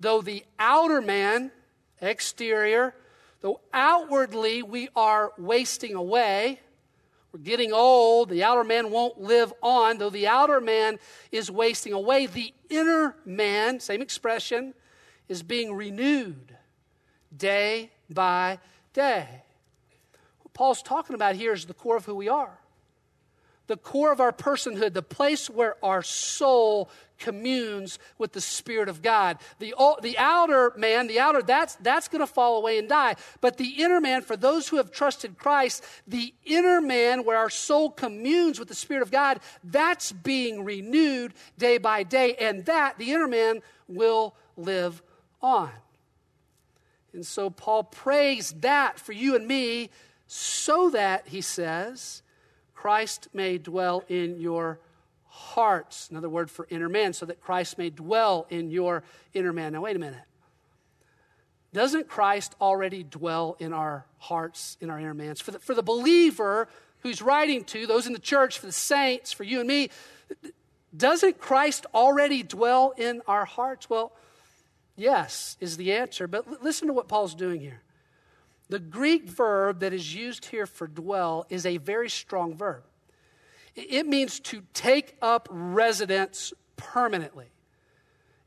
Though 0.00 0.22
the 0.22 0.44
outer 0.58 1.00
man, 1.00 1.52
exterior, 2.02 2.96
though 3.42 3.60
outwardly 3.72 4.64
we 4.64 4.88
are 4.96 5.30
wasting 5.38 5.94
away, 5.94 6.58
we're 7.30 7.38
getting 7.38 7.72
old, 7.72 8.28
the 8.28 8.42
outer 8.42 8.64
man 8.64 8.90
won't 8.90 9.20
live 9.20 9.54
on, 9.62 9.98
though 9.98 10.10
the 10.10 10.26
outer 10.26 10.60
man 10.60 10.98
is 11.30 11.48
wasting 11.48 11.92
away, 11.92 12.26
the 12.26 12.52
inner 12.68 13.14
man, 13.24 13.78
same 13.78 14.02
expression, 14.02 14.74
is 15.28 15.44
being 15.44 15.72
renewed 15.72 16.53
day 17.36 17.90
by 18.10 18.58
day. 18.92 19.26
What 20.42 20.54
Paul's 20.54 20.82
talking 20.82 21.14
about 21.14 21.34
here 21.34 21.52
is 21.52 21.64
the 21.64 21.74
core 21.74 21.96
of 21.96 22.04
who 22.04 22.14
we 22.14 22.28
are. 22.28 22.58
The 23.66 23.76
core 23.78 24.12
of 24.12 24.20
our 24.20 24.32
personhood, 24.32 24.92
the 24.92 25.02
place 25.02 25.48
where 25.48 25.76
our 25.82 26.02
soul 26.02 26.90
communes 27.18 27.98
with 28.18 28.32
the 28.32 28.40
Spirit 28.40 28.88
of 28.90 29.00
God. 29.00 29.38
The, 29.58 29.74
the 30.02 30.18
outer 30.18 30.72
man, 30.76 31.06
the 31.06 31.20
outer, 31.20 31.42
that's, 31.42 31.76
that's 31.76 32.08
going 32.08 32.20
to 32.20 32.26
fall 32.26 32.58
away 32.58 32.78
and 32.78 32.88
die. 32.88 33.14
But 33.40 33.56
the 33.56 33.82
inner 33.82 34.00
man, 34.00 34.20
for 34.20 34.36
those 34.36 34.68
who 34.68 34.76
have 34.76 34.90
trusted 34.90 35.38
Christ, 35.38 35.82
the 36.06 36.34
inner 36.44 36.82
man, 36.82 37.24
where 37.24 37.38
our 37.38 37.48
soul 37.48 37.90
communes 37.90 38.58
with 38.58 38.68
the 38.68 38.74
Spirit 38.74 39.02
of 39.02 39.10
God, 39.10 39.40
that's 39.62 40.12
being 40.12 40.64
renewed 40.64 41.32
day 41.56 41.78
by 41.78 42.02
day. 42.02 42.34
And 42.34 42.66
that, 42.66 42.98
the 42.98 43.12
inner 43.12 43.28
man, 43.28 43.62
will 43.88 44.34
live 44.56 45.02
on. 45.40 45.70
And 47.14 47.24
so 47.24 47.48
Paul 47.48 47.84
prays 47.84 48.52
that 48.60 48.98
for 48.98 49.12
you 49.12 49.36
and 49.36 49.46
me 49.46 49.90
so 50.26 50.90
that, 50.90 51.28
he 51.28 51.40
says, 51.40 52.22
Christ 52.74 53.28
may 53.32 53.56
dwell 53.56 54.04
in 54.08 54.40
your 54.40 54.80
hearts. 55.26 56.08
Another 56.10 56.28
word 56.28 56.50
for 56.50 56.66
inner 56.70 56.88
man, 56.88 57.12
so 57.12 57.24
that 57.26 57.40
Christ 57.40 57.78
may 57.78 57.90
dwell 57.90 58.46
in 58.50 58.70
your 58.70 59.04
inner 59.32 59.52
man. 59.52 59.72
Now, 59.72 59.82
wait 59.82 59.96
a 59.96 59.98
minute. 59.98 60.20
Doesn't 61.72 62.08
Christ 62.08 62.54
already 62.60 63.02
dwell 63.02 63.56
in 63.58 63.72
our 63.72 64.06
hearts, 64.18 64.76
in 64.80 64.90
our 64.90 64.98
inner 64.98 65.14
man? 65.14 65.34
For 65.34 65.50
the, 65.50 65.58
for 65.58 65.74
the 65.74 65.82
believer 65.82 66.68
who's 67.00 67.20
writing 67.20 67.64
to, 67.64 67.86
those 67.86 68.06
in 68.06 68.12
the 68.12 68.18
church, 68.18 68.58
for 68.58 68.66
the 68.66 68.72
saints, 68.72 69.32
for 69.32 69.44
you 69.44 69.60
and 69.60 69.68
me, 69.68 69.90
doesn't 70.96 71.38
Christ 71.38 71.86
already 71.92 72.42
dwell 72.42 72.94
in 72.96 73.22
our 73.26 73.44
hearts? 73.44 73.90
Well, 73.90 74.12
yes, 74.96 75.56
is 75.60 75.76
the 75.76 75.92
answer. 75.92 76.26
But 76.26 76.62
listen 76.62 76.88
to 76.88 76.94
what 76.94 77.08
Paul's 77.08 77.34
doing 77.34 77.60
here. 77.60 77.82
The 78.68 78.78
Greek 78.78 79.28
verb 79.28 79.80
that 79.80 79.92
is 79.92 80.14
used 80.14 80.46
here 80.46 80.66
for 80.66 80.86
dwell 80.86 81.46
is 81.50 81.66
a 81.66 81.76
very 81.76 82.08
strong 82.08 82.54
verb. 82.54 82.82
It 83.74 84.06
means 84.06 84.40
to 84.40 84.62
take 84.72 85.16
up 85.20 85.48
residence 85.50 86.52
permanently. 86.76 87.50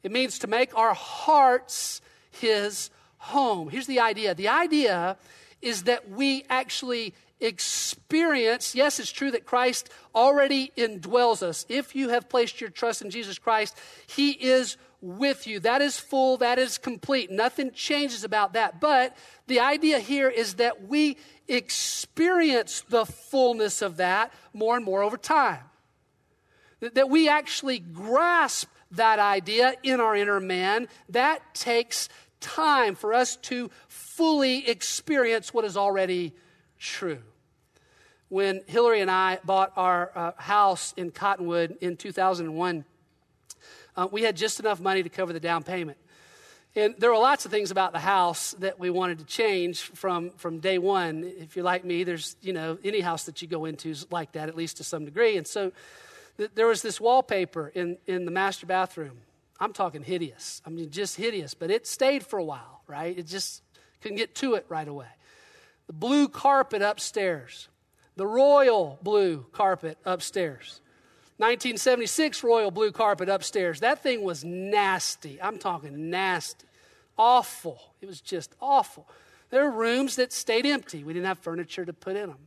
It 0.04 0.12
means 0.12 0.39
to 0.39 0.48
make 0.48 0.75
our 0.75 0.94
hearts 0.94 2.01
his 2.32 2.89
home. 3.18 3.70
Here's 3.70 3.88
the 3.88 4.00
idea 4.00 4.34
the 4.34 4.48
idea 4.48 5.18
is 5.62 5.84
that 5.84 6.10
we 6.10 6.46
actually 6.50 7.13
experience, 7.39 8.74
yes, 8.74 9.00
it's 9.00 9.12
true 9.12 9.32
that 9.32 9.46
Christ 9.46 9.89
already 10.16 10.72
indwells 10.77 11.44
us. 11.44 11.66
If 11.70 11.96
you 11.96 12.10
have 12.10 12.30
placed 12.30 12.62
your 12.62 12.70
trust 12.70 13.01
in 13.01 13.10
Jesus 13.10 13.38
Christ, 13.38 13.77
he 14.08 14.32
is 14.32 14.77
with 15.01 15.48
you. 15.48 15.60
That 15.60 15.82
is 15.82 16.00
full, 16.00 16.38
that 16.38 16.60
is 16.60 16.77
complete. 16.77 17.30
Nothing 17.32 17.72
changes 17.72 18.24
about 18.24 18.54
that. 18.54 18.80
But 18.82 19.16
the 19.48 19.60
idea 19.60 20.00
here 20.00 20.30
is 20.30 20.56
that 20.56 20.88
we 20.88 21.18
experience 21.48 22.82
the 22.82 23.06
fullness 23.06 23.82
of 23.82 23.98
that 23.98 24.34
more 24.54 24.75
and 24.75 24.86
more 24.86 25.04
over 25.04 25.18
time. 25.18 25.60
That 26.80 27.10
we 27.10 27.30
actually 27.30 27.80
grasp 27.80 28.70
that 28.92 29.20
idea 29.20 29.75
in 29.84 30.00
our 30.00 30.16
inner 30.16 30.39
man. 30.39 30.88
That 31.10 31.54
takes 31.54 32.10
time 32.39 32.96
for 32.96 33.13
us 33.13 33.36
to 33.36 33.70
fully 33.88 34.68
experience 34.68 35.54
what 35.54 35.66
is 35.66 35.77
already 35.77 36.34
true. 36.80 37.20
When 38.30 38.62
Hillary 38.68 39.01
and 39.01 39.10
I 39.10 39.39
bought 39.44 39.72
our 39.75 40.12
uh, 40.13 40.32
house 40.38 40.94
in 40.98 41.12
Cottonwood 41.12 41.77
in 41.82 41.96
2001, 41.96 42.84
uh, 43.96 44.08
we 44.12 44.24
had 44.24 44.36
just 44.36 44.60
enough 44.60 44.80
money 44.80 45.04
to 45.04 45.10
cover 45.10 45.34
the 45.34 45.40
down 45.40 45.64
payment. 45.64 45.98
And 46.76 46.94
there 47.00 47.10
were 47.10 47.18
lots 47.18 47.46
of 47.46 47.52
things 47.52 47.72
about 47.72 47.92
the 47.92 48.00
house 48.00 48.52
that 48.60 48.80
we 48.80 48.92
wanted 48.92 49.20
to 49.20 49.26
change 49.26 49.82
from, 49.82 50.30
from 50.32 50.60
day 50.60 50.78
one. 50.78 51.24
If 51.24 51.56
you're 51.56 51.66
like 51.66 51.84
me, 51.84 52.04
there's, 52.04 52.36
you 52.42 52.54
know, 52.54 52.78
any 52.84 53.00
house 53.00 53.24
that 53.24 53.42
you 53.42 53.48
go 53.48 53.66
into 53.66 53.90
is 53.90 54.06
like 54.12 54.34
that, 54.34 54.48
at 54.48 54.56
least 54.56 54.78
to 54.78 54.84
some 54.84 55.04
degree. 55.04 55.38
And 55.38 55.48
so 55.48 55.72
th- 56.38 56.52
there 56.54 56.68
was 56.68 56.84
this 56.84 57.02
wallpaper 57.02 57.72
in, 57.74 57.98
in 58.06 58.26
the 58.26 58.32
master 58.32 58.68
bathroom. 58.68 59.18
I'm 59.60 59.74
talking 59.74 60.04
hideous. 60.04 60.62
I 60.68 60.70
mean, 60.70 60.92
just 60.92 61.16
hideous. 61.16 61.56
But 61.56 61.72
it 61.72 61.88
stayed 61.88 62.24
for 62.24 62.38
a 62.38 62.44
while, 62.44 62.84
right? 62.86 63.18
It 63.18 63.26
just 63.26 63.64
couldn't 64.02 64.18
get 64.18 64.36
to 64.36 64.54
it 64.54 64.66
right 64.70 64.88
away. 64.88 65.08
The 65.88 65.94
blue 65.94 66.28
carpet 66.28 66.84
upstairs, 66.84 67.70
the 68.18 68.28
royal 68.28 69.00
blue 69.02 69.48
carpet 69.52 69.98
upstairs. 70.06 70.80
1976 71.38 72.44
royal 72.44 72.72
blue 72.72 72.91
carpet 72.91 73.29
upstairs. 73.29 73.79
That 73.82 74.01
thing 74.01 74.24
was 74.24 74.44
nasty. 74.44 75.39
I'm 75.39 75.60
talking 75.60 76.10
nasty. 76.10 76.65
Awful. 77.15 77.79
It 78.01 78.08
was 78.08 78.22
just 78.22 78.56
awful. 78.60 79.08
There 79.51 79.63
were 79.63 79.72
rooms 79.72 80.15
that 80.15 80.34
stayed 80.34 80.65
empty. 80.65 81.03
We 81.03 81.13
didn't 81.13 81.27
have 81.27 81.39
furniture 81.39 81.86
to 81.86 81.94
put 81.94 82.15
in 82.15 82.29
them. 82.29 82.39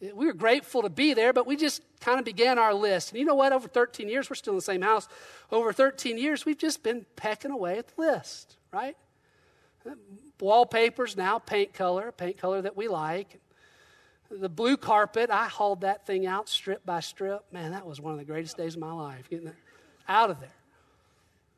Eh, 0.00 0.10
we 0.14 0.26
were 0.26 0.32
grateful 0.32 0.82
to 0.82 0.88
be 0.88 1.12
there, 1.12 1.32
but 1.32 1.44
we 1.44 1.56
just 1.56 1.82
kind 2.00 2.20
of 2.20 2.24
began 2.24 2.56
our 2.56 2.72
list. 2.72 3.10
And 3.10 3.18
you 3.18 3.24
know 3.24 3.34
what? 3.34 3.52
Over 3.52 3.66
13 3.66 4.08
years, 4.08 4.30
we're 4.30 4.36
still 4.36 4.52
in 4.52 4.58
the 4.58 4.62
same 4.62 4.82
house. 4.82 5.08
Over 5.50 5.72
13 5.72 6.18
years, 6.18 6.46
we've 6.46 6.58
just 6.58 6.84
been 6.84 7.04
pecking 7.16 7.50
away 7.50 7.78
at 7.78 7.88
the 7.88 8.00
list, 8.00 8.56
right? 8.72 8.96
Eh, 9.86 9.94
wallpapers 10.40 11.16
now, 11.16 11.40
paint 11.40 11.74
color, 11.74 12.12
paint 12.12 12.38
color 12.38 12.62
that 12.62 12.76
we 12.76 12.86
like 12.86 13.40
the 14.40 14.48
blue 14.48 14.76
carpet, 14.76 15.30
I 15.30 15.46
hauled 15.46 15.82
that 15.82 16.06
thing 16.06 16.26
out 16.26 16.48
strip 16.48 16.84
by 16.84 17.00
strip. 17.00 17.44
Man, 17.52 17.72
that 17.72 17.86
was 17.86 18.00
one 18.00 18.12
of 18.12 18.18
the 18.18 18.24
greatest 18.24 18.56
days 18.56 18.74
of 18.74 18.80
my 18.80 18.92
life, 18.92 19.28
getting 19.28 19.48
it 19.48 19.54
out 20.08 20.30
of 20.30 20.40
there. 20.40 20.54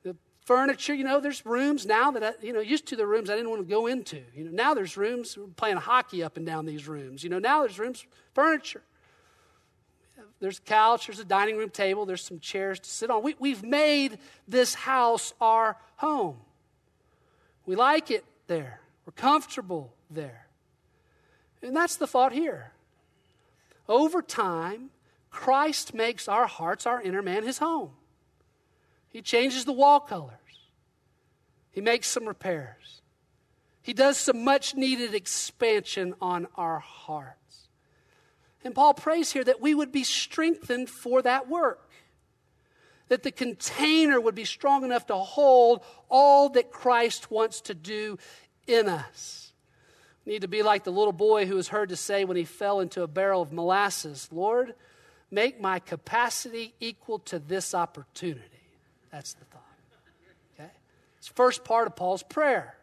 The 0.03 0.17
furniture, 0.45 0.95
you 0.95 1.05
know, 1.05 1.21
there's 1.21 1.45
rooms 1.47 1.87
now 1.87 2.11
that 2.11 2.23
I, 2.23 2.33
you 2.43 2.53
know, 2.53 2.61
used 2.61 2.87
to 2.87 2.97
the 2.97 3.07
rooms 3.07 3.31
I 3.31 3.37
didn't 3.37 3.51
want 3.51 3.63
to 3.63 3.69
go 3.69 3.87
into. 3.87 4.23
You 4.35 4.45
know, 4.45 4.51
now 4.51 4.75
there's 4.75 4.97
rooms 4.97 5.39
playing 5.57 5.77
hockey 5.77 6.23
up 6.23 6.37
and 6.37 6.45
down 6.45 6.67
these 6.67 6.89
rooms. 6.89 7.23
You 7.23 7.31
know, 7.31 7.39
now 7.39 7.61
there's 7.61 7.79
rooms, 7.79 8.05
furniture. 8.35 8.83
There's 10.41 10.59
a 10.59 10.63
couch, 10.63 11.07
there's 11.07 11.21
a 11.21 11.25
dining 11.25 11.57
room 11.57 11.71
table, 11.71 12.07
there's 12.07 12.25
some 12.25 12.39
chairs 12.39 12.79
to 12.81 12.91
sit 12.91 13.11
on. 13.11 13.23
We, 13.23 13.35
we've 13.39 13.63
made 13.63 14.19
this 14.47 14.75
house 14.75 15.33
our 15.41 15.77
home. 15.97 16.37
We 17.67 17.77
like 17.77 18.11
it 18.11 18.25
there. 18.47 18.81
We're 19.07 19.13
comfortable 19.13 19.95
there. 20.11 20.47
And 21.65 21.75
that's 21.75 21.97
the 21.97 22.07
thought 22.07 22.33
here. 22.33 22.73
Over 23.89 24.21
time, 24.21 24.91
Christ 25.31 25.95
makes 25.95 26.29
our 26.29 26.47
hearts, 26.47 26.87
our 26.87 27.01
inner 27.01 27.23
man, 27.23 27.43
his 27.43 27.59
home. 27.59 27.91
He 29.09 29.23
changes 29.23 29.65
the 29.65 29.73
wall 29.73 30.01
colors, 30.01 30.31
he 31.71 31.81
makes 31.81 32.09
some 32.09 32.27
repairs, 32.27 33.01
he 33.81 33.93
does 33.95 34.19
some 34.19 34.45
much 34.45 34.75
needed 34.75 35.15
expansion 35.15 36.15
on 36.21 36.47
our 36.57 36.81
hearts. 36.81 37.69
And 38.63 38.75
Paul 38.75 38.95
prays 38.95 39.33
here 39.33 39.45
that 39.45 39.61
we 39.61 39.75
would 39.75 39.93
be 39.93 40.05
strengthened 40.05 40.89
for 40.89 41.21
that 41.23 41.49
work. 41.49 41.91
That 43.09 43.23
the 43.23 43.31
container 43.31 44.19
would 44.19 44.35
be 44.35 44.47
strong 44.47 44.85
enough 44.85 45.07
to 45.09 45.17
hold 45.17 45.85
all 46.09 46.49
that 46.51 46.71
Christ 46.71 47.31
wants 47.31 47.61
to 47.63 47.75
do 47.75 48.19
in 48.67 48.89
us 48.89 49.44
need 50.27 50.43
to 50.43 50.49
be 50.49 50.63
like 50.63 50.85
the 50.85 50.93
little 50.93 51.13
boy 51.13 51.47
who 51.47 51.55
was 51.55 51.69
heard 51.69 51.91
to 51.91 51.97
say 51.97 52.25
when 52.25 52.37
he 52.37 52.45
fell 52.45 52.81
into 52.81 53.03
a 53.03 53.07
barrel 53.07 53.43
of 53.43 53.53
molasses 53.53 54.29
Lord, 54.33 54.75
make 55.31 55.61
my 55.61 55.79
capacity 55.79 56.75
equal 56.81 57.19
to 57.21 57.39
this 57.39 57.75
opportunity. 57.75 58.41
That's 59.11 59.35
the 59.35 59.45
thought. 59.47 59.63
Okay? 60.59 60.71
It's 61.19 61.29
the 61.29 61.35
first 61.35 61.65
part 61.65 61.87
of 61.87 61.97
Paul's 61.97 62.23
prayer. 62.23 62.77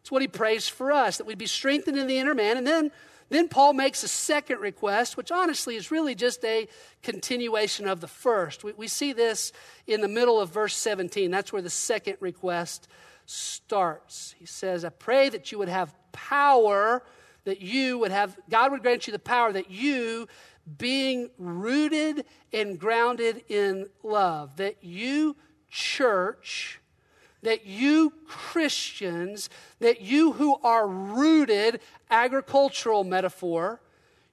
It's 0.00 0.10
what 0.10 0.22
he 0.22 0.28
prays 0.28 0.68
for 0.68 0.92
us, 0.92 1.18
that 1.18 1.26
we'd 1.26 1.38
be 1.38 1.46
strengthened 1.46 1.96
in 1.96 2.08
the 2.08 2.18
inner 2.18 2.34
man. 2.34 2.56
And 2.56 2.66
then, 2.66 2.90
then 3.28 3.48
Paul 3.48 3.72
makes 3.72 4.02
a 4.02 4.08
second 4.08 4.60
request, 4.60 5.16
which 5.16 5.30
honestly 5.30 5.76
is 5.76 5.92
really 5.92 6.16
just 6.16 6.44
a 6.44 6.66
continuation 7.02 7.86
of 7.86 8.00
the 8.00 8.08
first. 8.08 8.64
We, 8.64 8.72
we 8.72 8.88
see 8.88 9.12
this 9.12 9.52
in 9.86 10.00
the 10.00 10.08
middle 10.08 10.40
of 10.40 10.50
verse 10.50 10.74
17. 10.74 11.30
That's 11.30 11.52
where 11.52 11.62
the 11.62 11.70
second 11.70 12.16
request 12.18 12.88
starts. 13.32 14.34
He 14.38 14.46
says, 14.46 14.84
I 14.84 14.90
pray 14.90 15.28
that 15.28 15.50
you 15.50 15.58
would 15.58 15.68
have 15.68 15.94
power, 16.12 17.02
that 17.44 17.60
you 17.60 17.98
would 17.98 18.10
have, 18.10 18.36
God 18.50 18.72
would 18.72 18.82
grant 18.82 19.06
you 19.06 19.12
the 19.12 19.18
power 19.18 19.52
that 19.52 19.70
you, 19.70 20.28
being 20.78 21.30
rooted 21.38 22.24
and 22.52 22.78
grounded 22.78 23.44
in 23.48 23.88
love, 24.02 24.56
that 24.56 24.76
you, 24.82 25.36
church, 25.70 26.80
that 27.42 27.66
you 27.66 28.12
Christians, 28.26 29.50
that 29.80 30.00
you 30.00 30.32
who 30.32 30.56
are 30.62 30.86
rooted, 30.86 31.80
agricultural 32.10 33.02
metaphor, 33.02 33.80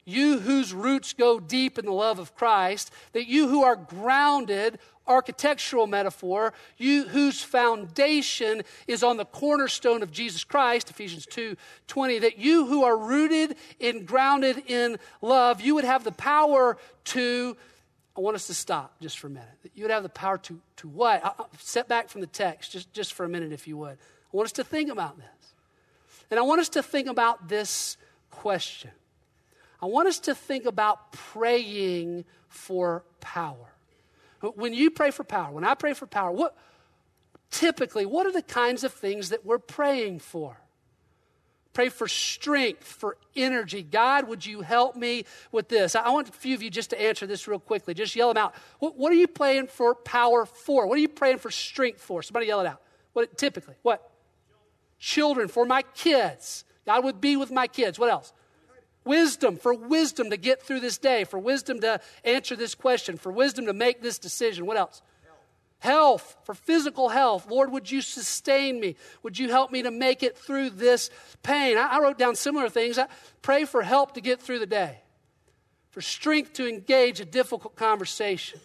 you 0.09 0.39
whose 0.39 0.73
roots 0.73 1.13
go 1.13 1.39
deep 1.39 1.77
in 1.77 1.85
the 1.85 1.91
love 1.91 2.19
of 2.19 2.35
Christ, 2.35 2.91
that 3.13 3.27
you 3.27 3.47
who 3.47 3.63
are 3.63 3.75
grounded, 3.75 4.79
architectural 5.07 5.87
metaphor, 5.87 6.53
you 6.77 7.07
whose 7.07 7.41
foundation 7.41 8.61
is 8.87 9.03
on 9.03 9.17
the 9.17 9.25
cornerstone 9.25 10.03
of 10.03 10.11
Jesus 10.11 10.43
Christ, 10.43 10.89
Ephesians 10.89 11.25
2 11.25 11.55
20, 11.87 12.19
that 12.19 12.37
you 12.37 12.65
who 12.67 12.83
are 12.83 12.97
rooted 12.97 13.55
and 13.81 14.05
grounded 14.05 14.63
in 14.67 14.97
love, 15.21 15.61
you 15.61 15.75
would 15.75 15.85
have 15.85 16.03
the 16.03 16.11
power 16.11 16.77
to. 17.05 17.57
I 18.17 18.21
want 18.21 18.35
us 18.35 18.47
to 18.47 18.53
stop 18.53 18.99
just 18.99 19.17
for 19.17 19.27
a 19.27 19.29
minute. 19.29 19.47
You 19.73 19.83
would 19.83 19.91
have 19.91 20.03
the 20.03 20.09
power 20.09 20.37
to, 20.39 20.59
to 20.77 20.87
what? 20.89 21.23
I'll 21.23 21.49
step 21.57 21.87
back 21.87 22.09
from 22.09 22.19
the 22.19 22.27
text 22.27 22.71
just, 22.71 22.91
just 22.91 23.13
for 23.13 23.23
a 23.23 23.29
minute, 23.29 23.53
if 23.53 23.65
you 23.65 23.77
would. 23.77 23.93
I 23.93 24.37
want 24.37 24.47
us 24.47 24.51
to 24.53 24.63
think 24.63 24.91
about 24.91 25.17
this. 25.17 25.53
And 26.29 26.39
I 26.39 26.43
want 26.43 26.59
us 26.59 26.69
to 26.69 26.83
think 26.83 27.07
about 27.07 27.47
this 27.47 27.97
question. 28.29 28.91
I 29.81 29.85
want 29.85 30.07
us 30.07 30.19
to 30.21 30.35
think 30.35 30.65
about 30.65 31.11
praying 31.11 32.25
for 32.47 33.03
power. 33.21 33.73
When 34.41 34.73
you 34.73 34.91
pray 34.91 35.11
for 35.11 35.23
power, 35.23 35.51
when 35.51 35.63
I 35.63 35.73
pray 35.73 35.93
for 35.93 36.05
power, 36.05 36.31
what 36.31 36.55
typically 37.51 38.05
what 38.05 38.25
are 38.25 38.31
the 38.31 38.41
kinds 38.41 38.83
of 38.83 38.93
things 38.93 39.29
that 39.29 39.45
we're 39.45 39.59
praying 39.59 40.19
for? 40.19 40.57
Pray 41.73 41.89
for 41.89 42.07
strength, 42.07 42.83
for 42.83 43.15
energy. 43.35 43.83
God, 43.83 44.27
would 44.27 44.45
you 44.45 44.61
help 44.61 44.95
me 44.95 45.25
with 45.51 45.69
this? 45.69 45.95
I 45.95 46.09
want 46.09 46.27
a 46.27 46.31
few 46.31 46.55
of 46.55 46.63
you 46.63 46.69
just 46.69 46.89
to 46.89 47.01
answer 47.01 47.27
this 47.27 47.47
real 47.47 47.59
quickly. 47.59 47.93
Just 47.93 48.15
yell 48.15 48.33
them 48.33 48.43
out. 48.43 48.55
What, 48.79 48.97
what 48.97 49.11
are 49.11 49.15
you 49.15 49.27
praying 49.27 49.67
for 49.67 49.93
power 49.93 50.45
for? 50.45 50.87
What 50.87 50.97
are 50.97 51.01
you 51.01 51.07
praying 51.07 51.37
for 51.37 51.51
strength 51.51 52.01
for? 52.01 52.23
Somebody 52.23 52.47
yell 52.47 52.59
it 52.59 52.67
out. 52.67 52.81
What 53.13 53.37
typically? 53.37 53.75
What? 53.83 54.09
Children 54.97 55.47
for 55.47 55.63
my 55.65 55.83
kids. 55.93 56.65
God 56.85 57.03
would 57.03 57.21
be 57.21 57.37
with 57.37 57.51
my 57.51 57.67
kids. 57.67 57.99
What 57.99 58.09
else? 58.09 58.33
Wisdom, 59.05 59.57
for 59.57 59.73
wisdom 59.73 60.29
to 60.29 60.37
get 60.37 60.61
through 60.61 60.81
this 60.81 60.97
day, 60.97 61.23
for 61.23 61.39
wisdom 61.39 61.79
to 61.81 62.01
answer 62.23 62.55
this 62.55 62.75
question, 62.75 63.17
for 63.17 63.31
wisdom 63.31 63.65
to 63.65 63.73
make 63.73 64.01
this 64.01 64.19
decision. 64.19 64.65
What 64.65 64.77
else? 64.77 65.01
Health, 65.79 66.35
for 66.43 66.53
physical 66.53 67.07
health. 67.07 67.47
Lord, 67.49 67.71
would 67.71 67.89
you 67.89 68.01
sustain 68.01 68.81
me? 68.81 68.97
Would 69.23 69.39
you 69.39 69.47
help 69.49 69.71
me 69.71 69.81
to 69.83 69.91
make 69.91 70.23
it 70.23 70.37
through 70.37 70.71
this 70.71 71.09
pain? 71.41 71.77
I, 71.77 71.97
I 71.97 71.99
wrote 72.01 72.17
down 72.17 72.35
similar 72.35 72.67
things. 72.67 72.97
I 72.97 73.07
pray 73.41 73.63
for 73.63 73.81
help 73.81 74.15
to 74.15 74.21
get 74.21 74.41
through 74.41 74.59
the 74.59 74.65
day, 74.65 74.97
for 75.91 76.01
strength 76.01 76.51
to 76.53 76.67
engage 76.67 77.21
a 77.21 77.25
difficult 77.25 77.77
conversation, 77.77 78.59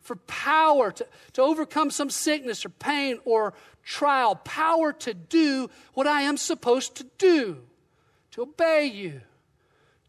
for 0.00 0.16
power 0.16 0.90
to, 0.90 1.06
to 1.34 1.42
overcome 1.42 1.92
some 1.92 2.10
sickness 2.10 2.66
or 2.66 2.70
pain 2.70 3.20
or 3.24 3.54
trial, 3.84 4.34
power 4.34 4.92
to 4.92 5.14
do 5.14 5.70
what 5.94 6.08
I 6.08 6.22
am 6.22 6.36
supposed 6.36 6.96
to 6.96 7.06
do, 7.18 7.58
to 8.32 8.42
obey 8.42 8.86
you, 8.86 9.20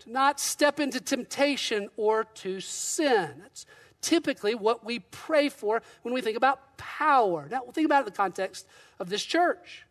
not 0.07 0.39
step 0.39 0.79
into 0.79 0.99
temptation 0.99 1.89
or 1.97 2.23
to 2.23 2.59
sin. 2.59 3.33
That's 3.41 3.65
typically 4.01 4.55
what 4.55 4.85
we 4.85 4.99
pray 4.99 5.49
for 5.49 5.81
when 6.03 6.13
we 6.13 6.21
think 6.21 6.37
about 6.37 6.77
power. 6.77 7.47
Now, 7.49 7.61
think 7.73 7.85
about 7.85 7.97
it 7.97 8.07
in 8.07 8.13
the 8.13 8.17
context 8.17 8.67
of 8.99 9.09
this 9.09 9.23
church. 9.23 9.83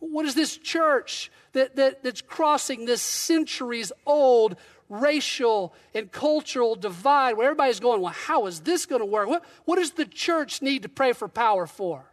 What 0.00 0.24
is 0.24 0.34
this 0.34 0.56
church 0.56 1.30
that, 1.52 1.76
that, 1.76 2.02
that's 2.02 2.22
crossing 2.22 2.86
this 2.86 3.02
centuries 3.02 3.92
old 4.06 4.56
racial 4.88 5.72
and 5.94 6.10
cultural 6.10 6.74
divide 6.74 7.36
where 7.36 7.46
everybody's 7.46 7.80
going, 7.80 8.00
well, 8.00 8.12
how 8.12 8.46
is 8.46 8.60
this 8.60 8.86
going 8.86 9.00
to 9.00 9.06
work? 9.06 9.28
What, 9.28 9.44
what 9.64 9.76
does 9.76 9.92
the 9.92 10.06
church 10.06 10.62
need 10.62 10.82
to 10.82 10.88
pray 10.88 11.12
for 11.12 11.28
power 11.28 11.66
for? 11.66 12.04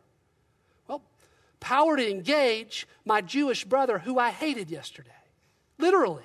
Well, 0.87 1.01
power 1.59 1.97
to 1.97 2.09
engage 2.09 2.87
my 3.03 3.21
Jewish 3.21 3.63
brother 3.63 3.99
who 3.99 4.19
I 4.19 4.29
hated 4.29 4.69
yesterday. 4.69 5.09
Literally. 5.79 6.23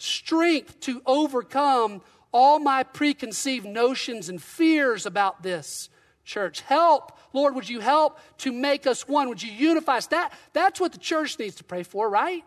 Strength 0.00 0.80
to 0.80 1.02
overcome 1.04 2.00
all 2.32 2.58
my 2.58 2.82
preconceived 2.82 3.66
notions 3.66 4.30
and 4.30 4.42
fears 4.42 5.04
about 5.04 5.42
this 5.42 5.90
church. 6.24 6.62
Help, 6.62 7.18
Lord, 7.34 7.54
would 7.54 7.68
you 7.68 7.80
help 7.80 8.18
to 8.38 8.50
make 8.50 8.86
us 8.86 9.06
one? 9.06 9.28
Would 9.28 9.42
you 9.42 9.52
unify 9.52 9.98
us? 9.98 10.06
That, 10.06 10.32
that's 10.54 10.80
what 10.80 10.92
the 10.92 10.98
church 10.98 11.38
needs 11.38 11.56
to 11.56 11.64
pray 11.64 11.82
for, 11.82 12.08
right? 12.08 12.42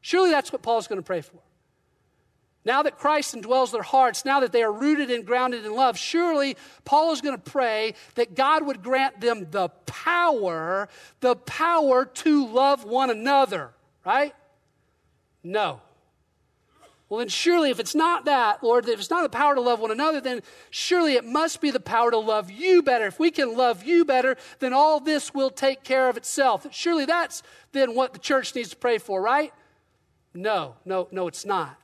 Surely 0.00 0.30
that's 0.30 0.50
what 0.50 0.62
Paul's 0.62 0.86
going 0.86 0.98
to 0.98 1.06
pray 1.06 1.20
for. 1.20 1.36
Now 2.64 2.82
that 2.84 2.98
Christ 2.98 3.34
indwells 3.34 3.70
their 3.70 3.82
hearts, 3.82 4.24
now 4.24 4.40
that 4.40 4.52
they 4.52 4.62
are 4.62 4.72
rooted 4.72 5.10
and 5.10 5.26
grounded 5.26 5.66
in 5.66 5.74
love, 5.74 5.98
surely 5.98 6.56
Paul 6.86 7.12
is 7.12 7.20
going 7.20 7.36
to 7.36 7.50
pray 7.50 7.94
that 8.14 8.34
God 8.34 8.64
would 8.64 8.82
grant 8.82 9.20
them 9.20 9.46
the 9.50 9.68
power, 9.84 10.88
the 11.20 11.36
power 11.36 12.06
to 12.06 12.46
love 12.46 12.84
one 12.84 13.10
another, 13.10 13.72
right? 14.06 14.34
No. 15.42 15.82
Well, 17.10 17.18
then 17.18 17.28
surely 17.28 17.70
if 17.70 17.80
it's 17.80 17.96
not 17.96 18.24
that, 18.26 18.62
Lord, 18.62 18.88
if 18.88 19.00
it's 19.00 19.10
not 19.10 19.24
the 19.24 19.36
power 19.36 19.56
to 19.56 19.60
love 19.60 19.80
one 19.80 19.90
another, 19.90 20.20
then 20.20 20.42
surely 20.70 21.14
it 21.14 21.24
must 21.24 21.60
be 21.60 21.72
the 21.72 21.80
power 21.80 22.12
to 22.12 22.18
love 22.18 22.52
you 22.52 22.84
better. 22.84 23.06
If 23.06 23.18
we 23.18 23.32
can 23.32 23.56
love 23.56 23.82
you 23.82 24.04
better, 24.04 24.36
then 24.60 24.72
all 24.72 25.00
this 25.00 25.34
will 25.34 25.50
take 25.50 25.82
care 25.82 26.08
of 26.08 26.16
itself. 26.16 26.68
Surely 26.70 27.06
that's 27.06 27.42
then 27.72 27.96
what 27.96 28.12
the 28.12 28.20
church 28.20 28.54
needs 28.54 28.70
to 28.70 28.76
pray 28.76 28.98
for, 28.98 29.20
right? 29.20 29.52
No, 30.34 30.76
no, 30.84 31.08
no, 31.10 31.26
it's 31.26 31.44
not. 31.44 31.76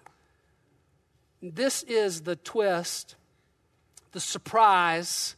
This 1.42 1.82
is 1.82 2.20
the 2.20 2.36
twist, 2.36 3.16
the 4.12 4.20
surprise, 4.20 5.34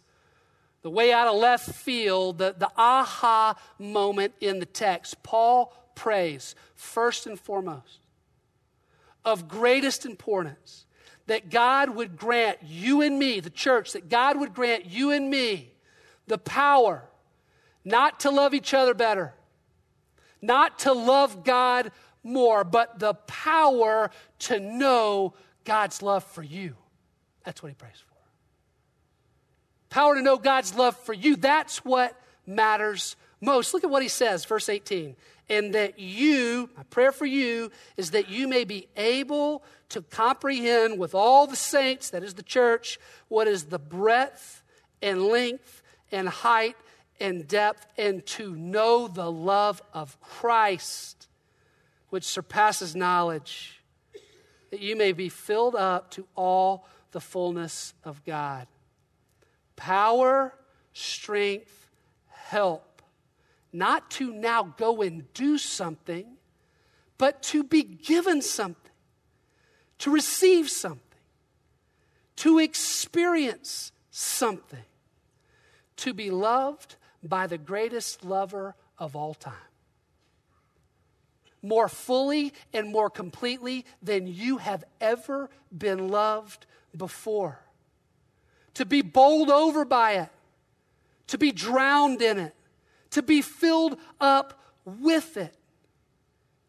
the 0.82 0.90
way 0.90 1.14
out 1.14 1.28
of 1.28 1.36
left 1.36 1.74
field, 1.74 2.36
the, 2.36 2.54
the 2.58 2.70
aha 2.76 3.58
moment 3.78 4.34
in 4.42 4.58
the 4.58 4.66
text. 4.66 5.22
Paul 5.22 5.72
prays, 5.94 6.54
first 6.74 7.26
and 7.26 7.40
foremost 7.40 8.00
of 9.28 9.46
greatest 9.46 10.06
importance 10.06 10.86
that 11.26 11.50
God 11.50 11.90
would 11.90 12.16
grant 12.16 12.58
you 12.66 13.02
and 13.02 13.18
me, 13.18 13.40
the 13.40 13.50
church, 13.50 13.92
that 13.92 14.08
God 14.08 14.40
would 14.40 14.54
grant 14.54 14.86
you 14.86 15.10
and 15.10 15.30
me 15.30 15.72
the 16.26 16.38
power 16.38 17.04
not 17.84 18.20
to 18.20 18.30
love 18.30 18.54
each 18.54 18.74
other 18.74 18.94
better, 18.94 19.34
not 20.40 20.80
to 20.80 20.92
love 20.92 21.44
God 21.44 21.90
more, 22.22 22.64
but 22.64 22.98
the 22.98 23.14
power 23.14 24.10
to 24.40 24.58
know 24.58 25.34
God's 25.64 26.02
love 26.02 26.24
for 26.24 26.42
you. 26.42 26.74
That's 27.44 27.62
what 27.62 27.68
he 27.68 27.74
prays 27.74 27.92
for. 27.96 28.14
Power 29.90 30.14
to 30.14 30.22
know 30.22 30.36
God's 30.36 30.74
love 30.74 30.96
for 30.96 31.12
you. 31.12 31.36
That's 31.36 31.84
what 31.84 32.18
matters 32.46 33.16
most. 33.40 33.72
Look 33.72 33.84
at 33.84 33.90
what 33.90 34.02
he 34.02 34.08
says, 34.08 34.44
verse 34.44 34.68
18 34.68 35.16
and 35.48 35.74
that 35.74 35.98
you, 35.98 36.68
my 36.76 36.82
prayer 36.84 37.12
for 37.12 37.26
you 37.26 37.70
is 37.96 38.10
that 38.10 38.28
you 38.28 38.46
may 38.48 38.64
be 38.64 38.88
able 38.96 39.62
to 39.88 40.02
comprehend 40.02 40.98
with 40.98 41.14
all 41.14 41.46
the 41.46 41.56
saints, 41.56 42.10
that 42.10 42.22
is 42.22 42.34
the 42.34 42.42
church, 42.42 42.98
what 43.28 43.48
is 43.48 43.64
the 43.64 43.78
breadth 43.78 44.62
and 45.00 45.26
length 45.28 45.82
and 46.12 46.28
height 46.28 46.76
and 47.20 47.48
depth, 47.48 47.86
and 47.96 48.24
to 48.26 48.54
know 48.54 49.08
the 49.08 49.30
love 49.30 49.82
of 49.92 50.20
Christ, 50.20 51.28
which 52.10 52.24
surpasses 52.24 52.94
knowledge, 52.94 53.80
that 54.70 54.80
you 54.80 54.94
may 54.94 55.12
be 55.12 55.28
filled 55.28 55.74
up 55.74 56.10
to 56.12 56.26
all 56.36 56.86
the 57.12 57.20
fullness 57.20 57.94
of 58.04 58.24
God. 58.24 58.66
Power, 59.76 60.54
strength, 60.92 61.90
help 62.28 62.87
not 63.72 64.10
to 64.12 64.32
now 64.32 64.74
go 64.76 65.02
and 65.02 65.32
do 65.34 65.58
something, 65.58 66.26
but 67.18 67.42
to 67.42 67.62
be 67.64 67.82
given 67.82 68.40
something, 68.42 68.92
to 69.98 70.10
receive 70.10 70.70
something, 70.70 71.02
to 72.36 72.58
experience 72.58 73.92
something, 74.10 74.84
to 75.96 76.14
be 76.14 76.30
loved 76.30 76.96
by 77.22 77.46
the 77.46 77.58
greatest 77.58 78.24
lover 78.24 78.74
of 78.98 79.16
all 79.16 79.34
time. 79.34 79.54
More 81.60 81.88
fully 81.88 82.52
and 82.72 82.92
more 82.92 83.10
completely 83.10 83.84
than 84.00 84.28
you 84.28 84.58
have 84.58 84.84
ever 85.00 85.50
been 85.76 86.08
loved 86.08 86.66
before. 86.96 87.58
To 88.74 88.84
be 88.84 89.02
bowled 89.02 89.50
over 89.50 89.84
by 89.84 90.12
it, 90.12 90.30
to 91.26 91.38
be 91.38 91.50
drowned 91.50 92.22
in 92.22 92.38
it, 92.38 92.54
to 93.10 93.22
be 93.22 93.42
filled 93.42 93.98
up 94.20 94.60
with 94.84 95.36
it. 95.36 95.54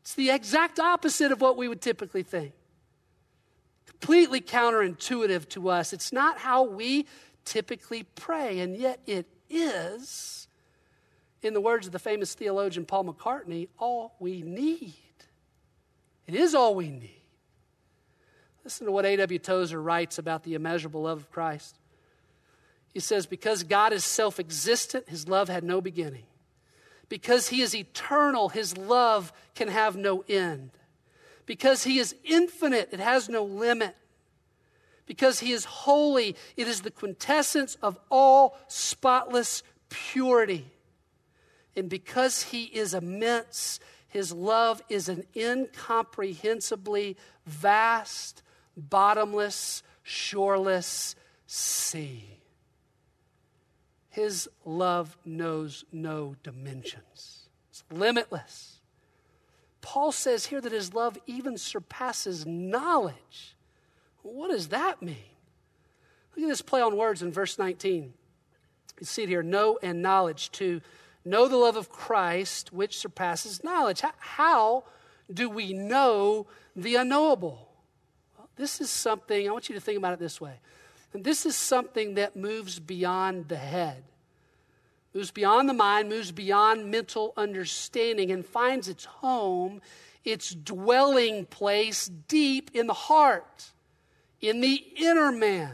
It's 0.01 0.15
the 0.15 0.31
exact 0.31 0.79
opposite 0.79 1.31
of 1.31 1.41
what 1.41 1.57
we 1.57 1.67
would 1.67 1.81
typically 1.81 2.23
think. 2.23 2.53
Completely 3.85 4.41
counterintuitive 4.41 5.47
to 5.49 5.69
us. 5.69 5.93
It's 5.93 6.11
not 6.11 6.39
how 6.39 6.63
we 6.63 7.05
typically 7.45 8.03
pray, 8.15 8.59
and 8.59 8.75
yet 8.75 8.99
it 9.05 9.27
is, 9.49 10.47
in 11.41 11.53
the 11.53 11.61
words 11.61 11.85
of 11.85 11.93
the 11.93 11.99
famous 11.99 12.33
theologian 12.33 12.85
Paul 12.85 13.05
McCartney, 13.05 13.67
all 13.77 14.15
we 14.19 14.41
need. 14.41 14.93
It 16.27 16.35
is 16.35 16.53
all 16.53 16.75
we 16.75 16.89
need. 16.89 17.21
Listen 18.63 18.85
to 18.85 18.91
what 18.91 19.05
A.W. 19.05 19.39
Tozer 19.39 19.81
writes 19.81 20.17
about 20.17 20.43
the 20.43 20.53
immeasurable 20.53 21.03
love 21.03 21.19
of 21.19 21.31
Christ. 21.31 21.79
He 22.93 22.99
says, 22.99 23.25
Because 23.25 23.63
God 23.63 23.93
is 23.93 24.03
self 24.03 24.39
existent, 24.39 25.09
his 25.09 25.27
love 25.27 25.49
had 25.49 25.63
no 25.63 25.81
beginning. 25.81 26.25
Because 27.09 27.49
he 27.49 27.61
is 27.61 27.75
eternal, 27.75 28.49
his 28.49 28.77
love 28.77 29.33
can 29.55 29.67
have 29.67 29.97
no 29.97 30.23
end. 30.29 30.71
Because 31.45 31.83
he 31.83 31.97
is 31.97 32.15
infinite, 32.23 32.89
it 32.91 32.99
has 32.99 33.27
no 33.27 33.43
limit. 33.43 33.95
Because 35.07 35.39
he 35.39 35.51
is 35.51 35.65
holy, 35.65 36.35
it 36.55 36.67
is 36.67 36.81
the 36.81 36.91
quintessence 36.91 37.75
of 37.81 37.99
all 38.11 38.55
spotless 38.67 39.63
purity. 39.89 40.67
And 41.75 41.89
because 41.89 42.43
he 42.43 42.65
is 42.65 42.93
immense, 42.93 43.79
his 44.07 44.31
love 44.31 44.83
is 44.89 45.09
an 45.09 45.23
incomprehensibly 45.33 47.17
vast, 47.45 48.43
bottomless, 48.77 49.81
shoreless 50.03 51.15
sea. 51.47 52.38
His 54.19 54.49
love 54.65 55.17
knows 55.23 55.85
no 55.93 56.35
dimensions, 56.43 57.47
it's 57.69 57.85
limitless. 57.89 58.81
Paul 59.79 60.11
says 60.11 60.47
here 60.47 60.59
that 60.59 60.73
his 60.73 60.93
love 60.93 61.17
even 61.25 61.57
surpasses 61.57 62.45
knowledge. 62.45 63.55
What 64.21 64.51
does 64.51 64.67
that 64.67 65.01
mean? 65.01 65.15
Look 66.35 66.43
at 66.43 66.49
this 66.49 66.61
play 66.61 66.81
on 66.81 66.97
words 66.97 67.21
in 67.21 67.31
verse 67.31 67.57
19. 67.57 68.13
You 68.99 69.05
see 69.05 69.23
it 69.23 69.29
here 69.29 69.41
know 69.41 69.79
and 69.81 70.01
knowledge 70.01 70.51
to 70.51 70.81
know 71.23 71.47
the 71.47 71.55
love 71.55 71.77
of 71.77 71.89
Christ, 71.89 72.73
which 72.73 72.97
surpasses 72.97 73.63
knowledge. 73.63 74.01
How, 74.01 74.11
how 74.17 74.83
do 75.33 75.49
we 75.49 75.71
know 75.71 76.45
the 76.75 76.95
unknowable? 76.95 77.69
Well, 78.37 78.49
this 78.57 78.81
is 78.81 78.89
something, 78.89 79.47
I 79.47 79.51
want 79.53 79.69
you 79.69 79.75
to 79.75 79.81
think 79.81 79.97
about 79.97 80.11
it 80.11 80.19
this 80.19 80.41
way. 80.41 80.59
And 81.13 81.23
this 81.23 81.45
is 81.45 81.55
something 81.55 82.15
that 82.15 82.35
moves 82.35 82.79
beyond 82.79 83.47
the 83.47 83.57
head, 83.57 84.03
moves 85.13 85.31
beyond 85.31 85.67
the 85.67 85.73
mind, 85.73 86.09
moves 86.09 86.31
beyond 86.31 86.91
mental 86.91 87.33
understanding, 87.35 88.31
and 88.31 88.45
finds 88.45 88.87
its 88.87 89.05
home, 89.05 89.81
its 90.23 90.51
dwelling 90.51 91.45
place 91.45 92.07
deep 92.27 92.71
in 92.73 92.87
the 92.87 92.93
heart, 92.93 93.71
in 94.41 94.61
the 94.61 94.75
inner 94.97 95.31
man. 95.31 95.71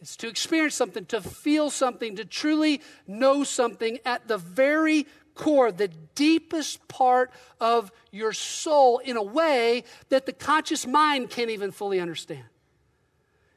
It's 0.00 0.16
to 0.16 0.28
experience 0.28 0.74
something, 0.74 1.06
to 1.06 1.22
feel 1.22 1.70
something, 1.70 2.16
to 2.16 2.26
truly 2.26 2.82
know 3.06 3.42
something 3.42 3.98
at 4.04 4.28
the 4.28 4.36
very 4.36 5.06
core, 5.34 5.72
the 5.72 5.88
deepest 6.14 6.86
part 6.88 7.30
of 7.58 7.90
your 8.12 8.32
soul, 8.32 8.98
in 8.98 9.16
a 9.16 9.22
way 9.22 9.84
that 10.10 10.26
the 10.26 10.32
conscious 10.32 10.86
mind 10.86 11.30
can't 11.30 11.50
even 11.50 11.70
fully 11.70 12.00
understand, 12.00 12.44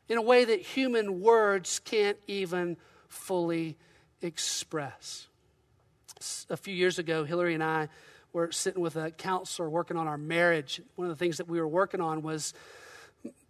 in 0.07 0.17
a 0.17 0.21
way 0.21 0.45
that 0.45 0.62
human 0.62 1.19
words 1.19 1.79
can't 1.79 2.17
even 2.27 2.77
fully 3.10 3.77
express. 4.21 5.27
A 6.49 6.58
few 6.58 6.73
years 6.73 6.99
ago, 6.99 7.23
Hillary 7.23 7.53
and 7.53 7.63
I 7.63 7.89
were 8.34 8.51
sitting 8.51 8.82
with 8.82 8.95
a 8.95 9.12
counselor 9.12 9.69
working 9.69 9.97
on 9.97 10.08
our 10.08 10.17
marriage. 10.17 10.82
One 10.95 11.10
of 11.10 11.17
the 11.17 11.23
things 11.23 11.38
that 11.38 11.47
we 11.47 11.60
were 11.60 11.67
working 11.67 12.01
on 12.01 12.21
was 12.21 12.53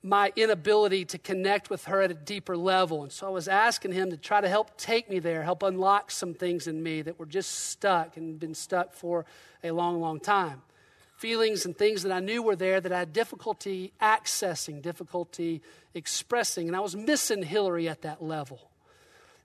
my 0.04 0.32
inability 0.36 1.06
to 1.06 1.18
connect 1.18 1.70
with 1.70 1.86
her 1.86 2.02
at 2.02 2.12
a 2.12 2.14
deeper 2.14 2.56
level. 2.56 3.04
And 3.04 3.12
so 3.12 3.28
I 3.28 3.30
was 3.30 3.48
asking 3.48 3.92
him 3.92 4.12
to 4.12 4.18
try 4.18 4.40
to 4.40 4.48
help 4.48 4.78
take 4.78 5.10
me 5.10 5.20
there, 5.20 5.44
help 5.44 5.64
unlock 5.64 6.12
some 6.12 6.34
things 6.34 6.68
in 6.68 6.82
me 6.82 7.02
that 7.02 7.20
were 7.20 7.26
just 7.26 7.52
stuck 7.70 8.18
and 8.18 8.40
been 8.40 8.56
stuck 8.56 8.94
for 8.94 9.26
a 9.64 9.72
long, 9.72 10.00
long 10.00 10.20
time. 10.20 10.62
Feelings 11.18 11.66
and 11.66 11.76
things 11.76 12.04
that 12.04 12.12
I 12.12 12.20
knew 12.20 12.44
were 12.44 12.56
there 12.56 12.80
that 12.80 12.92
I 12.92 13.00
had 13.00 13.12
difficulty 13.12 13.92
accessing, 14.00 14.82
difficulty 14.82 15.62
expressing. 15.94 16.68
And 16.68 16.76
I 16.76 16.80
was 16.80 16.96
missing 16.96 17.42
Hillary 17.42 17.90
at 17.90 18.04
that 18.04 18.24
level. 18.24 18.70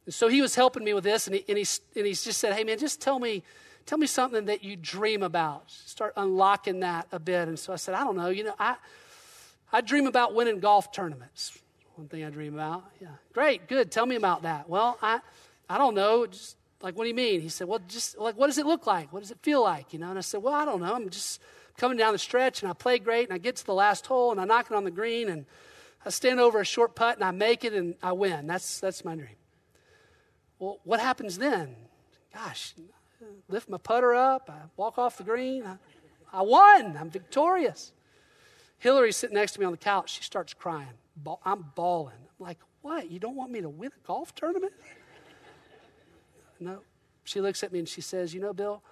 And 0.04 0.14
so 0.14 0.28
he 0.28 0.42
was 0.42 0.54
helping 0.54 0.84
me 0.84 0.94
with 0.94 1.04
this, 1.04 1.26
and 1.26 1.36
he, 1.36 1.44
and, 1.48 1.58
he, 1.58 1.66
and 1.96 2.06
he 2.06 2.12
just 2.12 2.38
said, 2.38 2.54
Hey, 2.54 2.64
man, 2.64 2.78
just 2.78 3.00
tell 3.00 3.18
me, 3.18 3.42
tell 3.86 3.98
me 3.98 4.06
something 4.06 4.46
that 4.46 4.64
you 4.64 4.76
dream 4.76 5.22
about. 5.22 5.70
Start 5.70 6.12
unlocking 6.16 6.80
that 6.80 7.06
a 7.12 7.18
bit. 7.18 7.48
And 7.48 7.58
so 7.58 7.72
I 7.72 7.76
said, 7.76 7.94
I 7.94 8.04
don't 8.04 8.16
know. 8.16 8.28
You 8.28 8.44
know, 8.44 8.54
I, 8.58 8.76
I 9.72 9.80
dream 9.80 10.06
about 10.06 10.34
winning 10.34 10.60
golf 10.60 10.92
tournaments. 10.92 11.56
One 11.94 12.08
thing 12.08 12.24
I 12.24 12.30
dream 12.30 12.54
about. 12.54 12.84
Yeah. 13.00 13.08
Great, 13.32 13.68
good. 13.68 13.90
Tell 13.90 14.06
me 14.06 14.16
about 14.16 14.42
that. 14.42 14.68
Well, 14.68 14.98
I, 15.02 15.20
I 15.68 15.78
don't 15.78 15.94
know. 15.94 16.26
Just 16.26 16.56
like, 16.80 16.96
what 16.96 17.04
do 17.04 17.08
you 17.08 17.14
mean? 17.14 17.40
He 17.40 17.48
said, 17.48 17.68
well, 17.68 17.80
just 17.86 18.18
like, 18.18 18.36
what 18.36 18.48
does 18.48 18.58
it 18.58 18.66
look 18.66 18.86
like? 18.86 19.12
What 19.12 19.20
does 19.20 19.30
it 19.30 19.38
feel 19.42 19.62
like? 19.62 19.92
You 19.92 19.98
know, 19.98 20.10
and 20.10 20.18
I 20.18 20.22
said, 20.22 20.42
well, 20.42 20.54
I 20.54 20.64
don't 20.64 20.80
know. 20.80 20.94
I'm 20.94 21.08
just 21.10 21.40
coming 21.76 21.96
down 21.96 22.12
the 22.12 22.18
stretch 22.18 22.62
and 22.62 22.70
I 22.70 22.74
play 22.74 22.98
great 22.98 23.28
and 23.28 23.34
I 23.34 23.38
get 23.38 23.56
to 23.56 23.66
the 23.66 23.74
last 23.74 24.06
hole 24.06 24.32
and 24.32 24.40
I 24.40 24.44
knock 24.44 24.66
it 24.70 24.74
on 24.74 24.84
the 24.84 24.90
green 24.90 25.28
and 25.28 25.46
I 26.04 26.10
stand 26.10 26.40
over 26.40 26.60
a 26.60 26.64
short 26.64 26.94
putt 26.94 27.16
and 27.16 27.24
I 27.24 27.30
make 27.30 27.64
it 27.64 27.72
and 27.72 27.94
I 28.02 28.12
win. 28.12 28.46
That's, 28.46 28.80
that's 28.80 29.04
my 29.04 29.14
dream. 29.14 29.36
Well, 30.62 30.78
what 30.84 31.00
happens 31.00 31.38
then? 31.38 31.74
Gosh, 32.32 32.74
lift 33.48 33.68
my 33.68 33.78
putter 33.78 34.14
up, 34.14 34.48
I 34.48 34.60
walk 34.76 34.96
off 34.96 35.16
the 35.16 35.24
green, 35.24 35.66
I, 35.66 35.76
I 36.32 36.42
won, 36.42 36.96
I'm 36.96 37.10
victorious. 37.10 37.90
Hillary's 38.78 39.16
sitting 39.16 39.34
next 39.34 39.54
to 39.54 39.60
me 39.60 39.66
on 39.66 39.72
the 39.72 39.78
couch. 39.78 40.10
She 40.12 40.22
starts 40.22 40.54
crying. 40.54 40.94
I'm 41.44 41.64
bawling. 41.74 42.14
I'm 42.14 42.46
like, 42.46 42.58
what? 42.80 43.10
You 43.10 43.18
don't 43.18 43.34
want 43.34 43.50
me 43.50 43.60
to 43.60 43.68
win 43.68 43.90
a 43.90 44.06
golf 44.06 44.36
tournament? 44.36 44.72
no. 46.60 46.78
She 47.24 47.40
looks 47.40 47.64
at 47.64 47.72
me 47.72 47.80
and 47.80 47.88
she 47.88 48.00
says, 48.00 48.32
You 48.32 48.40
know, 48.40 48.52
Bill, 48.52 48.82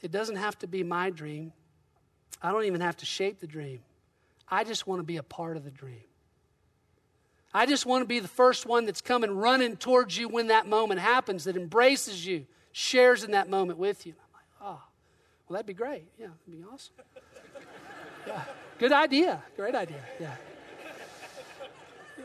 it 0.00 0.10
doesn't 0.10 0.36
have 0.36 0.58
to 0.60 0.66
be 0.66 0.82
my 0.82 1.10
dream. 1.10 1.52
I 2.42 2.52
don't 2.52 2.64
even 2.64 2.80
have 2.80 2.96
to 2.98 3.06
shape 3.06 3.40
the 3.40 3.46
dream. 3.46 3.80
I 4.48 4.64
just 4.64 4.86
want 4.86 5.00
to 5.00 5.04
be 5.04 5.18
a 5.18 5.22
part 5.22 5.58
of 5.58 5.64
the 5.64 5.70
dream. 5.70 6.04
I 7.56 7.64
just 7.64 7.86
want 7.86 8.02
to 8.02 8.06
be 8.06 8.20
the 8.20 8.28
first 8.28 8.66
one 8.66 8.84
that's 8.84 9.00
coming 9.00 9.30
running 9.30 9.78
towards 9.78 10.18
you 10.18 10.28
when 10.28 10.48
that 10.48 10.66
moment 10.66 11.00
happens, 11.00 11.44
that 11.44 11.56
embraces 11.56 12.26
you, 12.26 12.44
shares 12.70 13.24
in 13.24 13.30
that 13.30 13.48
moment 13.48 13.78
with 13.78 14.06
you. 14.06 14.12
I'm 14.12 14.32
like, 14.34 14.44
oh, 14.60 14.82
well, 15.48 15.54
that'd 15.54 15.64
be 15.64 15.72
great. 15.72 16.04
Yeah, 16.18 16.26
that'd 16.46 16.60
be 16.60 16.64
awesome. 16.70 16.92
Yeah. 18.26 18.42
Good 18.80 18.90
idea. 18.90 19.40
Great 19.54 19.76
idea. 19.76 20.00
Yeah. 20.20 20.34
yeah. 22.18 22.24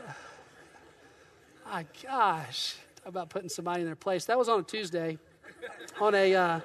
My 1.64 1.86
gosh. 2.02 2.74
Talk 2.96 3.06
about 3.06 3.30
putting 3.30 3.48
somebody 3.48 3.82
in 3.82 3.86
their 3.86 3.94
place. 3.94 4.24
That 4.24 4.36
was 4.36 4.48
on 4.48 4.58
a 4.58 4.62
Tuesday. 4.64 5.16
On 6.00 6.12
a, 6.12 6.34
uh, 6.34 6.60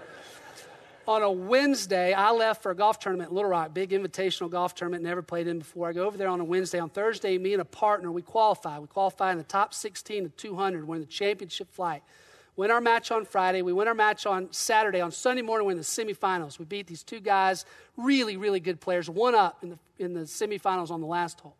on 1.08 1.24
a 1.24 1.32
Wednesday, 1.32 2.14
I 2.14 2.32
left 2.32 2.62
for 2.62 2.72
a 2.72 2.76
golf 2.76 3.00
tournament 3.00 3.30
in 3.30 3.36
Little 3.36 3.50
Rock, 3.50 3.74
big 3.74 3.92
invitational 3.92 4.50
golf 4.50 4.76
tournament, 4.76 5.04
never 5.04 5.22
played 5.22 5.48
in 5.48 5.60
before. 5.60 5.90
I 5.90 5.94
go 5.94 6.06
over 6.06 6.18
there 6.18 6.28
on 6.28 6.40
a 6.40 6.44
Wednesday. 6.44 6.80
On 6.80 6.90
Thursday, 6.90 7.38
me 7.38 7.54
and 7.54 7.62
a 7.62 7.66
partner, 7.66 8.12
we 8.12 8.22
qualify. 8.22 8.80
We 8.80 8.88
qualify 8.88 9.32
in 9.32 9.38
the 9.38 9.44
top 9.44 9.74
16 9.74 10.24
to 10.24 10.30
200. 10.30 10.88
We're 10.88 10.96
in 10.96 11.02
the 11.02 11.08
championship 11.08 11.72
flight 11.72 12.04
win 12.58 12.72
our 12.72 12.82
match 12.82 13.12
on 13.12 13.24
Friday. 13.24 13.62
We 13.62 13.72
win 13.72 13.88
our 13.88 13.94
match 13.94 14.26
on 14.26 14.52
Saturday. 14.52 15.00
On 15.00 15.12
Sunday 15.12 15.44
morning, 15.44 15.66
we're 15.66 15.72
in 15.72 15.78
the 15.78 15.84
semifinals. 15.84 16.60
We 16.60 16.66
beat 16.66 16.88
these 16.88 17.04
two 17.04 17.22
guys, 17.22 17.66
really, 17.96 18.36
really 18.36 18.60
good 18.60 18.82
players, 18.82 19.10
one 19.10 19.36
up 19.36 19.64
in 19.64 19.70
the, 19.70 19.80
in 20.00 20.14
the 20.14 20.22
semifinals 20.22 20.90
on 20.90 21.00
the 21.00 21.08
last 21.08 21.40
hole. 21.40 21.56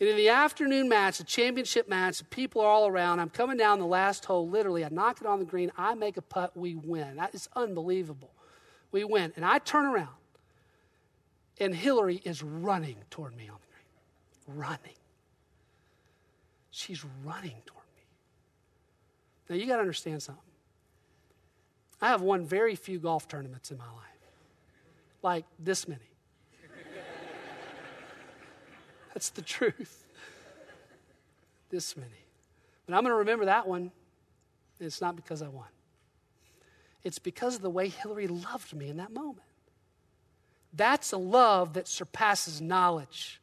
And 0.00 0.08
in 0.08 0.16
the 0.16 0.30
afternoon 0.30 0.88
match, 0.88 1.18
the 1.18 1.24
championship 1.24 1.88
match, 1.88 2.18
the 2.18 2.24
people 2.24 2.60
are 2.62 2.68
all 2.68 2.86
around. 2.86 3.20
I'm 3.20 3.30
coming 3.30 3.56
down 3.56 3.78
the 3.78 3.86
last 3.86 4.24
hole, 4.24 4.48
literally. 4.48 4.84
I 4.84 4.88
knock 4.90 5.20
it 5.20 5.26
on 5.26 5.38
the 5.38 5.44
green. 5.44 5.70
I 5.76 5.94
make 5.94 6.16
a 6.16 6.22
putt. 6.22 6.56
We 6.56 6.74
win. 6.74 7.16
That 7.16 7.34
is 7.34 7.48
unbelievable. 7.54 8.30
We 8.96 9.04
win. 9.04 9.34
And 9.36 9.44
I 9.44 9.58
turn 9.58 9.84
around, 9.84 10.08
and 11.60 11.74
Hillary 11.74 12.22
is 12.24 12.42
running 12.42 12.96
toward 13.10 13.36
me 13.36 13.46
on 13.46 13.58
the 13.60 13.66
green. 14.46 14.58
Running. 14.58 14.96
She's 16.70 17.04
running 17.22 17.56
toward 17.66 17.84
me. 17.94 18.02
now, 19.50 19.56
you 19.56 19.66
got 19.66 19.74
to 19.74 19.80
understand 19.82 20.22
something. 20.22 20.42
I 22.00 22.08
have 22.08 22.22
won 22.22 22.46
very 22.46 22.74
few 22.74 22.98
golf 22.98 23.28
tournaments 23.28 23.70
in 23.70 23.76
my 23.76 23.84
life, 23.84 24.30
like 25.22 25.44
this 25.58 25.86
many. 25.86 26.00
That's 29.12 29.28
the 29.28 29.42
truth. 29.42 30.06
This 31.68 31.98
many. 31.98 32.24
But 32.86 32.94
I'm 32.94 33.02
going 33.02 33.12
to 33.12 33.18
remember 33.18 33.44
that 33.44 33.68
one. 33.68 33.92
It's 34.80 35.02
not 35.02 35.16
because 35.16 35.42
I 35.42 35.48
won, 35.48 35.66
it's 37.06 37.20
because 37.20 37.54
of 37.54 37.62
the 37.62 37.70
way 37.70 37.88
Hillary 37.88 38.26
loved 38.26 38.74
me 38.74 38.88
in 38.88 38.96
that 38.96 39.12
moment. 39.12 39.46
That's 40.72 41.12
a 41.12 41.16
love 41.16 41.74
that 41.74 41.86
surpasses 41.86 42.60
knowledge. 42.60 43.40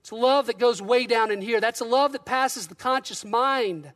It's 0.00 0.10
a 0.10 0.14
love 0.14 0.46
that 0.46 0.58
goes 0.58 0.80
way 0.80 1.06
down 1.06 1.30
in 1.30 1.42
here. 1.42 1.60
That's 1.60 1.82
a 1.82 1.84
love 1.84 2.12
that 2.12 2.24
passes 2.24 2.68
the 2.68 2.74
conscious 2.74 3.26
mind. 3.26 3.92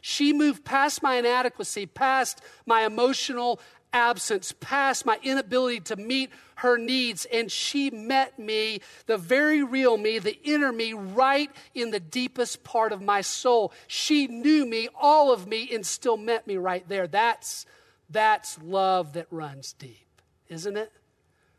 She 0.00 0.32
moved 0.32 0.64
past 0.64 1.02
my 1.02 1.16
inadequacy, 1.16 1.86
past 1.86 2.40
my 2.66 2.86
emotional 2.86 3.58
absence, 3.92 4.54
past 4.60 5.04
my 5.04 5.18
inability 5.24 5.80
to 5.80 5.96
meet 5.96 6.30
her 6.56 6.78
needs, 6.78 7.26
and 7.32 7.50
she 7.50 7.90
met 7.90 8.38
me, 8.38 8.80
the 9.06 9.18
very 9.18 9.64
real 9.64 9.96
me, 9.96 10.20
the 10.20 10.40
inner 10.44 10.72
me, 10.72 10.92
right 10.92 11.50
in 11.74 11.90
the 11.90 12.00
deepest 12.00 12.62
part 12.62 12.92
of 12.92 13.02
my 13.02 13.22
soul. 13.22 13.72
She 13.88 14.28
knew 14.28 14.66
me, 14.66 14.88
all 14.94 15.32
of 15.32 15.48
me, 15.48 15.68
and 15.72 15.84
still 15.84 16.16
met 16.16 16.46
me 16.46 16.56
right 16.56 16.88
there. 16.88 17.08
That's, 17.08 17.66
that's 18.10 18.58
love 18.62 19.14
that 19.14 19.26
runs 19.30 19.72
deep, 19.72 20.22
isn't 20.48 20.76
it? 20.76 20.92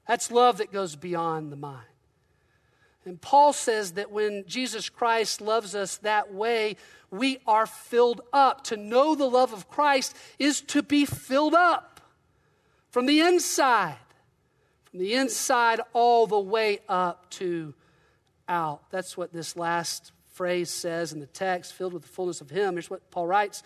That's 0.07 0.31
love 0.31 0.57
that 0.57 0.71
goes 0.71 0.95
beyond 0.95 1.51
the 1.51 1.55
mind. 1.55 1.85
And 3.05 3.21
Paul 3.21 3.53
says 3.53 3.93
that 3.93 4.11
when 4.11 4.43
Jesus 4.47 4.89
Christ 4.89 5.41
loves 5.41 5.73
us 5.73 5.97
that 5.97 6.33
way, 6.33 6.75
we 7.11 7.39
are 7.47 7.65
filled 7.65 8.21
up. 8.33 8.63
To 8.65 8.77
know 8.77 9.15
the 9.15 9.29
love 9.29 9.53
of 9.53 9.69
Christ 9.69 10.15
is 10.37 10.61
to 10.61 10.83
be 10.83 11.05
filled 11.05 11.53
up 11.53 12.01
from 12.91 13.05
the 13.05 13.21
inside, 13.21 13.97
from 14.89 14.99
the 14.99 15.13
inside 15.13 15.79
all 15.93 16.27
the 16.27 16.39
way 16.39 16.79
up 16.89 17.29
to 17.31 17.73
out. 18.47 18.81
That's 18.91 19.15
what 19.15 19.31
this 19.31 19.55
last 19.55 20.11
phrase 20.33 20.69
says 20.69 21.13
in 21.13 21.19
the 21.19 21.27
text, 21.27 21.73
filled 21.73 21.93
with 21.93 22.01
the 22.03 22.09
fullness 22.09 22.41
of 22.41 22.49
Him. 22.49 22.73
Here's 22.73 22.89
what 22.89 23.09
Paul 23.11 23.27
writes 23.27 23.63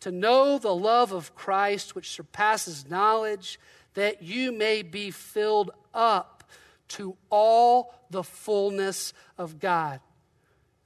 To 0.00 0.10
know 0.10 0.58
the 0.58 0.74
love 0.74 1.12
of 1.12 1.34
Christ, 1.34 1.94
which 1.94 2.10
surpasses 2.10 2.88
knowledge, 2.88 3.58
that 3.94 4.22
you 4.22 4.52
may 4.52 4.82
be 4.82 5.10
filled 5.10 5.70
up 5.92 6.44
to 6.88 7.16
all 7.30 7.94
the 8.10 8.22
fullness 8.22 9.12
of 9.38 9.58
God. 9.58 10.00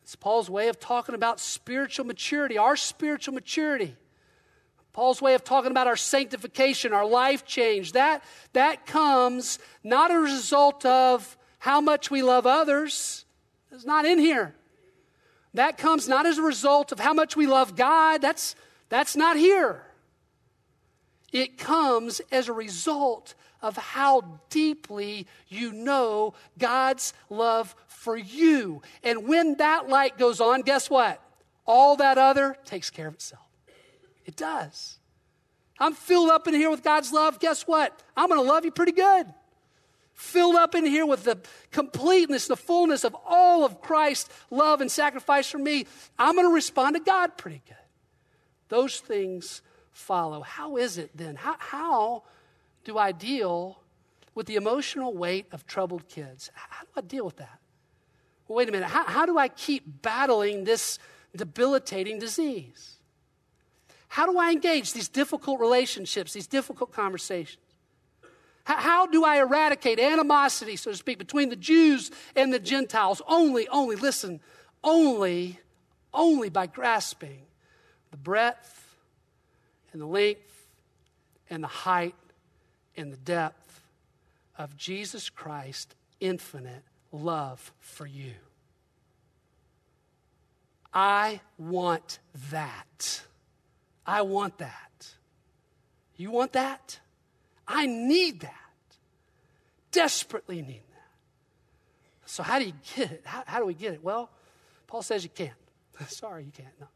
It's 0.02 0.16
Paul's 0.16 0.48
way 0.48 0.68
of 0.68 0.78
talking 0.80 1.14
about 1.14 1.40
spiritual 1.40 2.06
maturity, 2.06 2.56
our 2.56 2.76
spiritual 2.76 3.34
maturity. 3.34 3.96
Paul's 4.92 5.20
way 5.20 5.34
of 5.34 5.44
talking 5.44 5.70
about 5.70 5.86
our 5.86 5.96
sanctification, 5.96 6.92
our 6.92 7.06
life 7.06 7.44
change. 7.44 7.92
That, 7.92 8.24
that 8.52 8.86
comes 8.86 9.58
not 9.84 10.10
a 10.10 10.18
result 10.18 10.84
of 10.86 11.36
how 11.58 11.80
much 11.80 12.10
we 12.10 12.22
love 12.22 12.46
others. 12.46 13.24
It's 13.70 13.84
not 13.84 14.04
in 14.04 14.18
here. 14.18 14.54
That 15.54 15.78
comes 15.78 16.08
not 16.08 16.26
as 16.26 16.38
a 16.38 16.42
result 16.42 16.90
of 16.90 17.00
how 17.00 17.12
much 17.12 17.36
we 17.36 17.46
love 17.46 17.76
God, 17.76 18.22
that's, 18.22 18.54
that's 18.88 19.16
not 19.16 19.36
here. 19.36 19.82
It 21.32 21.58
comes 21.58 22.20
as 22.32 22.48
a 22.48 22.52
result 22.52 23.34
of 23.60 23.76
how 23.76 24.40
deeply 24.50 25.26
you 25.48 25.72
know 25.72 26.34
God's 26.58 27.12
love 27.28 27.74
for 27.86 28.16
you. 28.16 28.82
And 29.02 29.26
when 29.26 29.56
that 29.56 29.88
light 29.88 30.16
goes 30.16 30.40
on, 30.40 30.62
guess 30.62 30.88
what? 30.88 31.20
All 31.66 31.96
that 31.96 32.16
other 32.16 32.56
takes 32.64 32.88
care 32.88 33.08
of 33.08 33.14
itself. 33.14 33.42
It 34.24 34.36
does. 34.36 34.98
I'm 35.78 35.92
filled 35.92 36.30
up 36.30 36.48
in 36.48 36.54
here 36.54 36.70
with 36.70 36.82
God's 36.82 37.12
love. 37.12 37.40
Guess 37.40 37.62
what? 37.66 38.00
I'm 38.16 38.28
going 38.28 38.42
to 38.42 38.48
love 38.48 38.64
you 38.64 38.70
pretty 38.70 38.92
good. 38.92 39.26
Filled 40.14 40.56
up 40.56 40.74
in 40.74 40.84
here 40.84 41.06
with 41.06 41.24
the 41.24 41.38
completeness, 41.70 42.48
the 42.48 42.56
fullness 42.56 43.04
of 43.04 43.14
all 43.26 43.64
of 43.64 43.80
Christ's 43.80 44.30
love 44.50 44.80
and 44.80 44.90
sacrifice 44.90 45.48
for 45.48 45.58
me. 45.58 45.86
I'm 46.18 46.34
going 46.34 46.48
to 46.48 46.54
respond 46.54 46.96
to 46.96 47.00
God 47.00 47.36
pretty 47.36 47.62
good. 47.66 47.76
Those 48.68 49.00
things 49.00 49.62
follow. 49.92 50.42
How 50.42 50.76
is 50.76 50.98
it 50.98 51.10
then? 51.14 51.36
How, 51.36 51.56
how 51.58 52.22
do 52.84 52.98
I 52.98 53.12
deal 53.12 53.78
with 54.34 54.46
the 54.46 54.56
emotional 54.56 55.14
weight 55.14 55.46
of 55.52 55.66
troubled 55.66 56.08
kids? 56.08 56.50
How 56.54 56.84
do 56.84 56.90
I 56.96 57.00
deal 57.00 57.24
with 57.24 57.36
that? 57.36 57.58
Well, 58.46 58.56
wait 58.56 58.68
a 58.68 58.72
minute. 58.72 58.88
How, 58.88 59.04
how 59.04 59.26
do 59.26 59.38
I 59.38 59.48
keep 59.48 60.02
battling 60.02 60.64
this 60.64 60.98
debilitating 61.36 62.18
disease? 62.18 62.96
How 64.08 64.26
do 64.26 64.38
I 64.38 64.52
engage 64.52 64.92
these 64.92 65.08
difficult 65.08 65.60
relationships, 65.60 66.32
these 66.32 66.46
difficult 66.46 66.92
conversations? 66.92 67.62
How, 68.64 68.76
how 68.76 69.06
do 69.06 69.24
I 69.24 69.38
eradicate 69.38 69.98
animosity, 69.98 70.76
so 70.76 70.90
to 70.92 70.96
speak, 70.96 71.18
between 71.18 71.48
the 71.48 71.56
Jews 71.56 72.10
and 72.36 72.52
the 72.52 72.58
Gentiles? 72.58 73.20
Only, 73.26 73.68
only, 73.68 73.96
listen, 73.96 74.40
only, 74.82 75.58
only 76.14 76.48
by 76.48 76.66
grasping 76.66 77.47
the 78.10 78.16
breadth 78.16 78.96
and 79.92 80.00
the 80.00 80.06
length 80.06 80.66
and 81.50 81.62
the 81.62 81.68
height 81.68 82.14
and 82.96 83.12
the 83.12 83.16
depth 83.16 83.82
of 84.56 84.76
Jesus 84.76 85.30
Christ's 85.30 85.94
infinite 86.20 86.82
love 87.12 87.72
for 87.80 88.06
you. 88.06 88.32
I 90.92 91.40
want 91.58 92.18
that. 92.50 93.22
I 94.06 94.22
want 94.22 94.58
that. 94.58 95.14
You 96.16 96.30
want 96.30 96.54
that? 96.54 96.98
I 97.66 97.86
need 97.86 98.40
that. 98.40 98.52
Desperately 99.92 100.62
need 100.62 100.82
that. 100.92 102.26
So, 102.26 102.42
how 102.42 102.58
do 102.58 102.64
you 102.64 102.72
get 102.96 103.12
it? 103.12 103.22
How, 103.24 103.44
how 103.46 103.58
do 103.58 103.66
we 103.66 103.74
get 103.74 103.94
it? 103.94 104.02
Well, 104.02 104.30
Paul 104.86 105.02
says 105.02 105.22
you 105.22 105.30
can't. 105.30 105.52
Sorry, 106.08 106.44
you 106.44 106.52
can't. 106.52 106.68
No. 106.80 106.86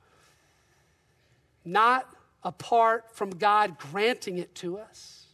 Not 1.64 2.08
apart 2.42 3.14
from 3.14 3.30
God 3.30 3.78
granting 3.78 4.38
it 4.38 4.54
to 4.56 4.78
us. 4.78 5.26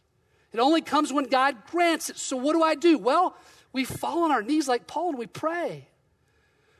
It 0.51 0.59
only 0.59 0.81
comes 0.81 1.13
when 1.13 1.25
God 1.25 1.65
grants 1.67 2.09
it. 2.09 2.17
So, 2.17 2.37
what 2.37 2.53
do 2.53 2.63
I 2.63 2.75
do? 2.75 2.97
Well, 2.97 3.35
we 3.71 3.85
fall 3.85 4.23
on 4.23 4.31
our 4.31 4.41
knees 4.41 4.67
like 4.67 4.87
Paul 4.87 5.09
and 5.09 5.17
we 5.17 5.27
pray 5.27 5.87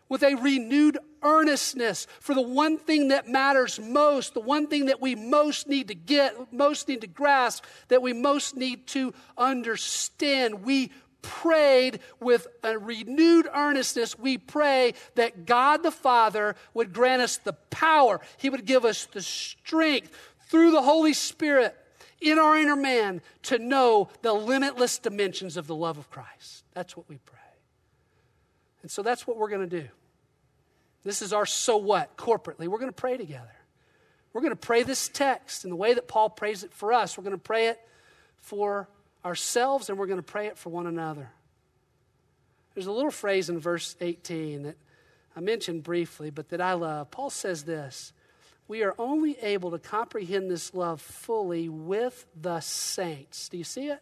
with 0.08 0.24
a 0.24 0.36
renewed 0.36 0.98
earnestness 1.22 2.08
for 2.20 2.34
the 2.34 2.42
one 2.42 2.78
thing 2.78 3.10
that 3.10 3.28
matters 3.28 3.80
most, 3.80 4.34
the 4.34 4.40
one 4.40 4.66
thing 4.68 4.88
that 4.88 5.00
we 5.00 5.14
most 5.14 5.68
need 5.68 5.88
to 5.90 5.96
get, 5.96 6.52
most 6.52 6.88
need 6.88 7.02
to 7.02 7.08
grasp, 7.08 7.64
that 7.90 8.02
we 8.02 8.12
most 8.12 8.56
need 8.56 8.88
to 8.88 9.14
understand. 9.38 10.64
We 10.64 10.92
prayed 11.22 12.00
with 12.20 12.48
a 12.64 12.78
renewed 12.78 13.48
earnestness. 13.54 14.18
We 14.18 14.38
pray 14.38 14.94
that 15.16 15.46
God 15.46 15.84
the 15.84 15.92
Father 15.92 16.56
would 16.74 16.94
grant 16.94 17.22
us 17.22 17.38
the 17.38 17.54
power, 17.54 18.22
He 18.38 18.50
would 18.50 18.66
give 18.66 18.86
us 18.86 19.06
the 19.06 19.22
strength 19.22 20.12
through 20.50 20.72
the 20.72 20.82
Holy 20.82 21.14
Spirit 21.14 21.76
in 22.22 22.38
our 22.38 22.58
inner 22.58 22.76
man 22.76 23.22
to 23.44 23.60
know 23.60 24.10
the 24.22 24.34
limitless 24.34 24.98
dimensions 24.98 25.58
of 25.58 25.68
the 25.68 25.76
love 25.76 25.98
of 25.98 26.10
Christ. 26.10 26.64
That's 26.74 26.98
what 26.98 27.08
we 27.08 27.18
pray. 27.18 27.38
And 28.82 28.92
so 28.92 29.02
that's 29.02 29.28
what 29.28 29.38
we're 29.38 29.50
going 29.50 29.70
to 29.70 29.82
do. 29.82 29.88
This 31.04 31.22
is 31.22 31.34
our 31.34 31.46
so 31.46 31.78
what 31.78 32.18
corporately. 32.18 32.68
We're 32.68 32.80
going 32.80 32.92
to 32.92 32.94
pray 32.94 33.18
together. 33.18 33.56
We're 34.34 34.42
going 34.42 34.52
to 34.52 34.56
pray 34.58 34.84
this 34.84 35.10
text 35.10 35.64
in 35.64 35.70
the 35.70 35.76
way 35.76 35.94
that 35.94 36.08
Paul 36.08 36.30
prays 36.30 36.64
it 36.64 36.74
for 36.74 36.94
us. 36.94 37.18
We're 37.18 37.24
going 37.24 37.36
to 37.36 37.42
pray 37.42 37.68
it 37.68 37.80
for 38.38 38.88
ourselves 39.24 39.90
and 39.90 39.98
we're 39.98 40.08
going 40.08 40.20
to 40.20 40.24
pray 40.24 40.48
it 40.48 40.58
for 40.58 40.70
one 40.70 40.88
another. 40.88 41.30
There's 42.74 42.88
a 42.88 42.92
little 42.92 43.12
phrase 43.12 43.50
in 43.50 43.60
verse 43.60 43.96
18 44.00 44.64
that 44.64 44.78
I 45.36 45.42
mentioned 45.42 45.84
briefly, 45.84 46.30
but 46.30 46.50
that 46.50 46.62
I 46.62 46.74
love. 46.74 47.12
Paul 47.12 47.30
says 47.30 47.64
this 47.64 48.14
We 48.68 48.84
are 48.84 48.96
only 48.98 49.38
able 49.40 49.72
to 49.72 49.80
comprehend 49.80 50.50
this 50.50 50.74
love 50.74 51.02
fully 51.02 51.70
with 51.70 52.26
the 52.40 52.60
saints. 52.62 53.50
Do 53.50 53.58
you 53.58 53.64
see 53.64 53.88
it? 53.88 54.02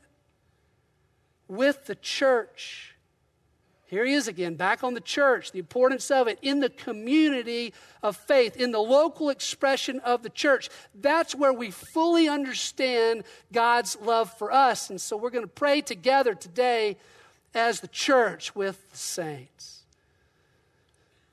With 1.47 1.85
the 1.85 1.95
church. 1.95 2.96
Here 3.87 4.05
he 4.05 4.13
is 4.13 4.27
again, 4.27 4.55
back 4.55 4.83
on 4.83 4.93
the 4.93 5.01
church, 5.01 5.53
the 5.53 5.59
importance 5.59 6.11
of 6.11 6.27
it 6.27 6.39
in 6.41 6.59
the 6.59 6.69
community 6.69 7.73
of 8.03 8.17
faith, 8.17 8.57
in 8.57 8.71
the 8.71 8.79
local 8.79 9.29
expression 9.29 10.01
of 10.01 10.23
the 10.23 10.29
church. 10.29 10.69
That's 10.93 11.33
where 11.33 11.53
we 11.53 11.71
fully 11.71 12.27
understand 12.27 13.23
God's 13.53 13.97
love 14.01 14.37
for 14.37 14.51
us. 14.51 14.89
And 14.89 14.99
so 14.99 15.15
we're 15.15 15.29
going 15.29 15.45
to 15.45 15.49
pray 15.49 15.79
together 15.79 16.35
today 16.35 16.97
as 17.55 17.79
the 17.79 17.87
church 17.87 18.53
with 18.53 18.91
the 18.91 18.97
saints. 18.97 19.83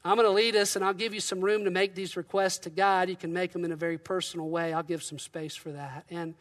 I'm 0.05 0.17
going 0.17 0.29
to 0.29 0.33
lead 0.33 0.55
us, 0.55 0.77
and 0.77 0.85
I'll 0.85 0.93
give 0.93 1.13
you 1.13 1.21
some 1.21 1.41
room 1.41 1.65
to 1.65 1.71
make 1.71 1.95
these 1.95 2.17
requests 2.17 2.59
to 2.59 2.71
God. 2.71 3.09
You 3.09 3.17
can 3.17 3.33
make 3.33 3.53
them 3.53 3.65
in 3.65 3.73
a 3.73 3.77
very 3.77 3.99
personal 3.99 4.49
way. 4.49 4.73
I'll 4.73 4.83
give 4.83 5.03
some 5.03 5.19
space 5.19 5.57
for 5.57 5.73
that. 5.73 6.05
And 6.09 6.35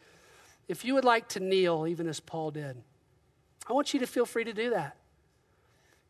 if 0.68 0.84
you 0.84 0.94
would 0.94 1.04
like 1.04 1.28
to 1.30 1.40
kneel, 1.40 1.86
even 1.88 2.06
as 2.06 2.20
Paul 2.20 2.52
did, 2.52 2.76
I 3.68 3.72
want 3.72 3.94
you 3.94 4.00
to 4.00 4.06
feel 4.06 4.26
free 4.26 4.44
to 4.44 4.52
do 4.52 4.70
that. 4.70 4.96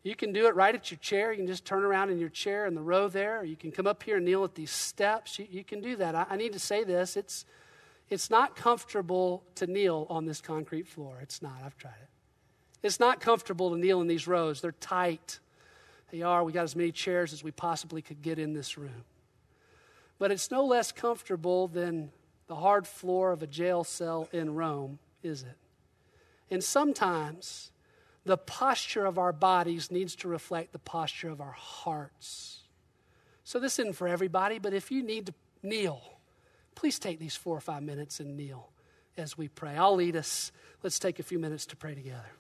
You 0.05 0.14
can 0.14 0.35
do 0.35 0.47
it 0.47 0.55
right 0.55 0.75
at 0.75 0.90
your 0.90 0.99
chair. 0.99 1.33
You 1.33 1.38
can 1.38 1.47
just 1.47 1.64
turn 1.64 1.83
around 1.83 2.11
in 2.11 2.19
your 2.19 2.29
chair 2.29 2.67
in 2.67 2.75
the 2.75 2.83
row 2.83 3.09
there. 3.09 3.43
You 3.43 3.57
can 3.57 3.73
come 3.73 3.87
up 3.87 4.03
here 4.03 4.19
and 4.19 4.25
kneel 4.25 4.45
at 4.45 4.55
these 4.55 4.71
steps. 4.71 5.38
You, 5.38 5.47
you 5.51 5.64
can 5.64 5.81
do 5.81 5.97
that. 5.97 6.14
I, 6.14 6.27
I, 6.29 6.37
need 6.37 6.53
to 6.53 6.59
say 6.59 6.85
this. 6.85 7.17
It's, 7.17 7.47
it's 8.11 8.29
not 8.29 8.55
comfortable 8.55 9.43
to 9.55 9.67
kneel 9.67 10.07
on 10.11 10.27
this 10.27 10.43
concrete 10.43 10.87
floor. 10.87 11.19
It's 11.23 11.40
not. 11.40 11.55
I've 11.64 11.79
tried 11.79 11.95
it. 12.03 12.09
It's 12.83 13.01
not 13.01 13.19
comfortable 13.19 13.71
to 13.71 13.79
kneel 13.79 14.03
in 14.03 14.07
these 14.07 14.29
rows. 14.29 14.61
They're 14.61 14.73
tight. 14.73 15.40
They 16.12 16.21
are. 16.21 16.45
We 16.45 16.53
got 16.53 16.64
as 16.64 16.77
many 16.77 16.93
chairs 16.93 17.33
as 17.33 17.43
we 17.43 17.51
possibly 17.51 18.03
could 18.03 18.21
get 18.21 18.38
in 18.38 18.53
this 18.53 18.77
room. 18.77 19.05
But 20.19 20.31
it's 20.31 20.51
no 20.51 20.67
less 20.67 20.93
comfortable 20.93 21.67
than 21.67 22.12
the 22.47 22.57
hard 22.57 22.87
floor 22.87 23.33
of 23.33 23.43
a 23.43 23.47
jail 23.47 23.85
cell 23.85 24.29
in 24.33 24.55
Rome, 24.55 24.99
is 25.23 25.45
it? 25.45 25.57
And 26.51 26.62
sometimes 26.62 27.71
the 28.24 28.37
posture 28.37 29.04
of 29.04 29.18
our 29.18 29.32
bodies 29.32 29.90
needs 29.90 30.16
to 30.16 30.28
reflect 30.28 30.72
the 30.72 30.78
posture 30.78 31.30
of 31.30 31.40
our 31.40 31.52
hearts. 31.52 32.60
So, 33.44 33.58
this 33.58 33.78
isn't 33.78 33.94
for 33.94 34.08
everybody, 34.08 34.58
but 34.58 34.72
if 34.72 34.90
you 34.90 35.02
need 35.02 35.26
to 35.26 35.34
kneel, 35.62 36.00
please 36.74 36.98
take 36.98 37.18
these 37.18 37.37
four 37.37 37.56
or 37.56 37.60
five 37.60 37.82
minutes 37.82 38.20
and 38.20 38.37
kneel 38.37 38.70
as 39.16 39.37
we 39.37 39.48
pray. 39.48 39.76
I'll 39.76 39.94
lead 39.94 40.16
us. 40.16 40.50
Let's 40.82 40.98
take 40.98 41.18
a 41.18 41.22
few 41.22 41.38
minutes 41.38 41.66
to 41.66 41.76
pray 41.76 41.94
together. 41.94 42.30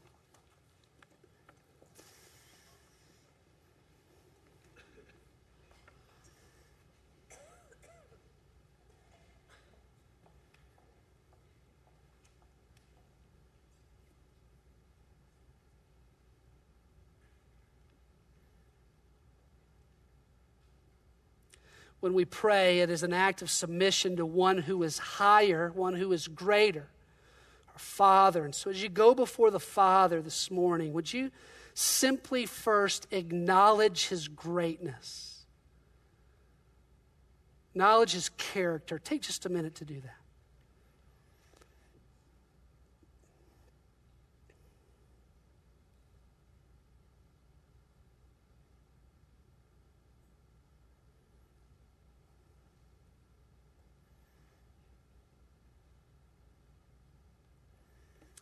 When 22.04 22.12
we 22.12 22.26
pray, 22.26 22.80
it 22.80 22.90
is 22.90 23.02
an 23.02 23.14
act 23.14 23.40
of 23.40 23.50
submission 23.50 24.16
to 24.16 24.26
one 24.26 24.58
who 24.58 24.82
is 24.82 24.98
higher, 24.98 25.72
one 25.74 25.94
who 25.94 26.12
is 26.12 26.28
greater, 26.28 26.86
our 27.72 27.78
Father. 27.78 28.44
And 28.44 28.54
so 28.54 28.68
as 28.68 28.82
you 28.82 28.90
go 28.90 29.14
before 29.14 29.50
the 29.50 29.58
Father 29.58 30.20
this 30.20 30.50
morning, 30.50 30.92
would 30.92 31.10
you 31.10 31.30
simply 31.72 32.44
first 32.44 33.06
acknowledge 33.10 34.08
his 34.08 34.28
greatness? 34.28 35.46
Acknowledge 37.72 38.12
his 38.12 38.28
character. 38.36 38.98
Take 38.98 39.22
just 39.22 39.46
a 39.46 39.48
minute 39.48 39.74
to 39.76 39.86
do 39.86 39.98
that. 40.02 40.23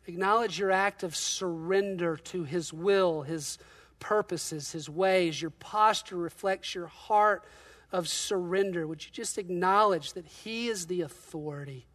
Acknowledge 0.07 0.59
your 0.59 0.71
act 0.71 1.03
of 1.03 1.15
surrender 1.15 2.17
to 2.17 2.45
His 2.45 2.73
will, 2.73 3.23
His 3.23 3.59
purposes, 4.01 4.73
His 4.73 4.89
ways. 4.89 5.41
Your 5.41 5.51
posture 5.51 6.17
reflects 6.17 6.75
your 6.75 6.89
heart 6.89 7.45
of 7.93 8.09
surrender. 8.09 8.87
Would 8.87 9.05
you 9.05 9.13
just 9.13 9.39
acknowledge 9.39 10.15
that 10.15 10.27
He 10.27 10.69
is 10.69 10.87
the 10.87 11.03
authority? 11.03 11.87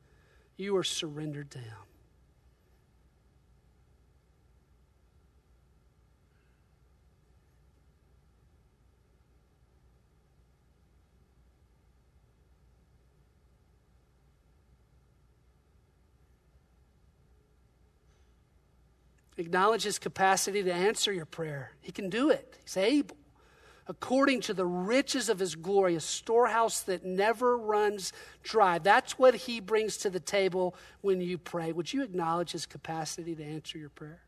You 0.56 0.78
are 0.78 0.84
surrendered 0.84 1.52
to 1.52 1.60
Him. 1.60 1.78
Acknowledge 19.38 19.84
his 19.84 20.00
capacity 20.00 20.64
to 20.64 20.74
answer 20.74 21.14
your 21.14 21.26
prayer. 21.26 21.72
He 21.82 21.92
can 21.92 22.10
do 22.10 22.30
it, 22.30 22.58
he's 22.64 22.78
able. 22.78 23.18
According 23.90 24.42
to 24.42 24.54
the 24.54 24.66
riches 24.66 25.30
of 25.30 25.40
his 25.40 25.56
glory, 25.56 25.96
a 25.96 26.02
storehouse 26.02 26.82
that 26.82 27.06
never 27.06 27.58
runs 27.58 28.12
dry. 28.44 28.80
That's 28.80 29.18
what 29.18 29.34
he 29.34 29.62
brings 29.62 29.96
to 29.98 30.10
the 30.10 30.20
table 30.20 30.76
when 31.00 31.22
you 31.22 31.38
pray. 31.38 31.72
Would 31.72 31.94
you 31.94 32.04
acknowledge 32.04 32.52
his 32.52 32.66
capacity 32.66 33.34
to 33.36 33.44
answer 33.44 33.78
your 33.78 33.90
prayer? 33.90 34.20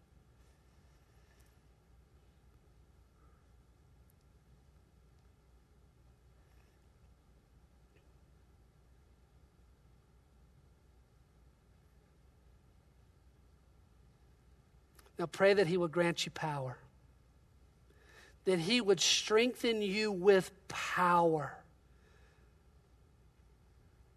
Now 15.19 15.25
pray 15.25 15.53
that 15.53 15.67
He 15.67 15.75
would 15.75 15.91
grant 15.91 16.25
you 16.25 16.32
power, 16.32 16.77
that 18.45 18.58
He 18.58 18.79
would 18.79 19.01
strengthen 19.01 19.82
you 19.82 20.12
with 20.12 20.49
power. 20.69 21.53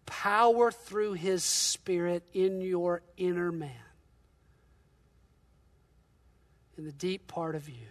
Power 0.05 0.71
through 0.71 1.13
His 1.13 1.43
Spirit 1.43 2.25
in 2.33 2.61
your 2.61 3.01
inner 3.17 3.51
man, 3.51 3.71
in 6.77 6.85
the 6.85 6.93
deep 6.93 7.27
part 7.27 7.55
of 7.55 7.67
you. 7.67 7.87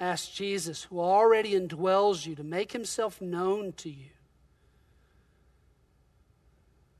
Ask 0.00 0.32
Jesus, 0.32 0.84
who 0.84 1.00
already 1.00 1.52
indwells 1.52 2.26
you, 2.26 2.34
to 2.34 2.44
make 2.44 2.72
himself 2.72 3.20
known 3.20 3.72
to 3.74 3.88
you. 3.88 4.10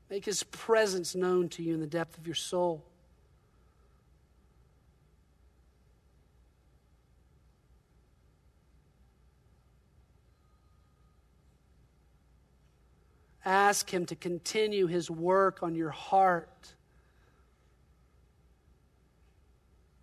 Make 0.09 0.25
his 0.25 0.43
presence 0.43 1.15
known 1.15 1.49
to 1.49 1.63
you 1.63 1.73
in 1.73 1.81
the 1.81 1.87
depth 1.87 2.17
of 2.17 2.25
your 2.25 2.35
soul. 2.35 2.85
Ask 13.43 13.93
him 13.93 14.07
to 14.07 14.15
continue 14.15 14.87
his 14.87 15.11
work 15.11 15.61
on 15.61 15.75
your 15.75 15.91
heart, 15.91 16.73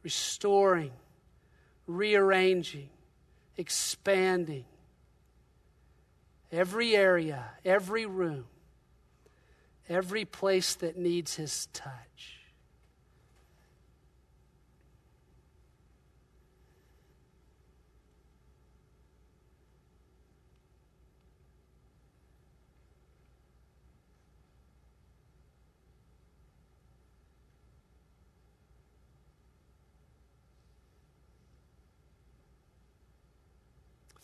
restoring 0.05 0.93
rearranging, 1.97 2.91
expanding 3.57 4.65
every 6.51 6.95
area, 6.95 7.51
every 7.65 8.07
room, 8.07 8.45
every 9.89 10.25
place 10.25 10.75
that 10.77 10.97
needs 10.97 11.37
His 11.37 11.69
touch. 11.73 12.42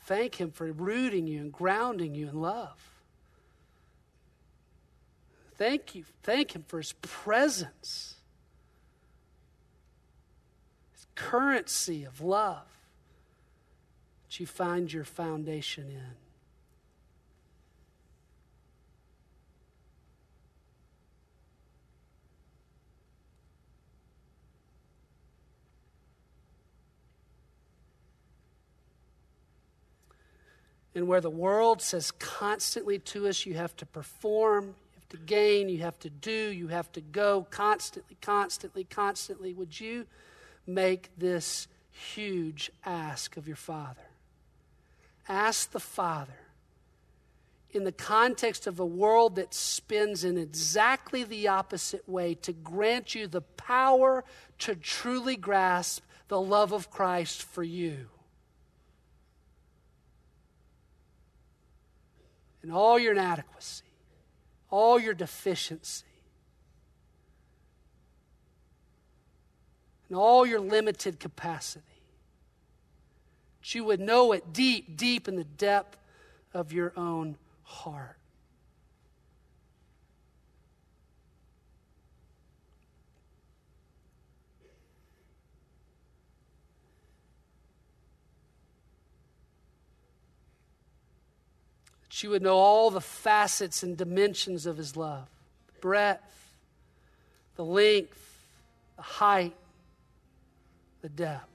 Thank 0.09 0.37
Him 0.37 0.51
for 0.53 0.73
rooting 0.73 1.27
you 1.27 1.43
and 1.43 1.53
grounding 1.53 2.15
you 2.15 2.31
in 2.31 2.41
love. 2.41 2.81
Thank 5.59 5.95
you. 5.95 6.05
Thank 6.23 6.57
Him 6.57 6.65
for 6.67 6.79
His 6.79 6.95
presence, 7.03 8.15
His 10.95 11.07
currency 11.15 12.05
of 12.05 12.23
love 12.23 12.65
that 14.27 14.41
you 14.41 14.47
find 14.47 14.91
your 14.91 15.05
foundation 15.05 15.91
in. 15.91 16.28
And 30.99 31.07
where 31.07 31.21
the 31.21 31.31
world 31.31 31.81
says 31.81 32.11
constantly 32.11 32.99
to 32.99 33.29
us, 33.29 33.47
you 33.47 33.55
have 33.55 33.77
to 33.77 33.87
perform, 33.87 34.65
you 34.65 34.97
have 34.97 35.09
to 35.11 35.17
gain, 35.17 35.69
you 35.69 35.79
have 35.79 35.97
to 36.01 36.11
do, 36.11 36.51
you 36.51 36.67
have 36.67 36.91
to 36.91 37.01
go 37.01 37.47
constantly, 37.51 38.17
constantly, 38.21 38.83
constantly. 38.83 39.55
Would 39.55 39.79
you 39.79 40.07
make 40.67 41.11
this 41.17 41.69
huge 41.93 42.73
ask 42.85 43.37
of 43.37 43.47
your 43.47 43.57
Father? 43.57 44.09
Ask 45.29 45.71
the 45.71 45.79
Father 45.79 46.41
in 47.71 47.85
the 47.85 47.93
context 47.93 48.67
of 48.67 48.81
a 48.81 48.87
world 48.87 49.37
that 49.37 49.55
spins 49.55 50.25
in 50.25 50.37
exactly 50.37 51.23
the 51.23 51.47
opposite 51.47 52.09
way 52.09 52.35
to 52.35 52.53
grant 52.53 53.15
you 53.15 53.29
the 53.29 53.43
power 53.43 54.25
to 54.59 54.75
truly 54.75 55.37
grasp 55.37 56.03
the 56.27 56.41
love 56.41 56.73
of 56.73 56.91
Christ 56.91 57.41
for 57.45 57.63
you. 57.63 58.09
And 62.69 62.77
all 62.77 62.99
your 62.99 63.13
inadequacy, 63.13 63.83
all 64.69 65.01
your 65.01 65.15
deficiency, 65.15 66.05
and 70.07 70.19
all 70.19 70.45
your 70.45 70.61
limited 70.61 71.19
capacity. 71.19 71.87
That 73.63 73.75
you 73.75 73.85
would 73.85 74.01
know 74.01 74.33
it 74.33 74.53
deep, 74.53 74.99
deep 74.99 75.29
in 75.29 75.37
the 75.37 75.45
depth 75.45 75.97
of 76.53 76.71
your 76.71 76.93
own 76.95 77.39
heart. 77.63 78.18
She 92.19 92.27
would 92.27 92.43
know 92.43 92.57
all 92.57 92.91
the 92.91 93.01
facets 93.01 93.85
and 93.85 93.97
dimensions 93.97 94.67
of 94.67 94.77
his 94.77 94.97
love 94.97 95.29
breadth, 95.81 96.57
the 97.55 97.65
length, 97.65 98.19
the 98.97 99.03
height, 99.03 99.55
the 101.01 101.11
depth. 101.11 101.47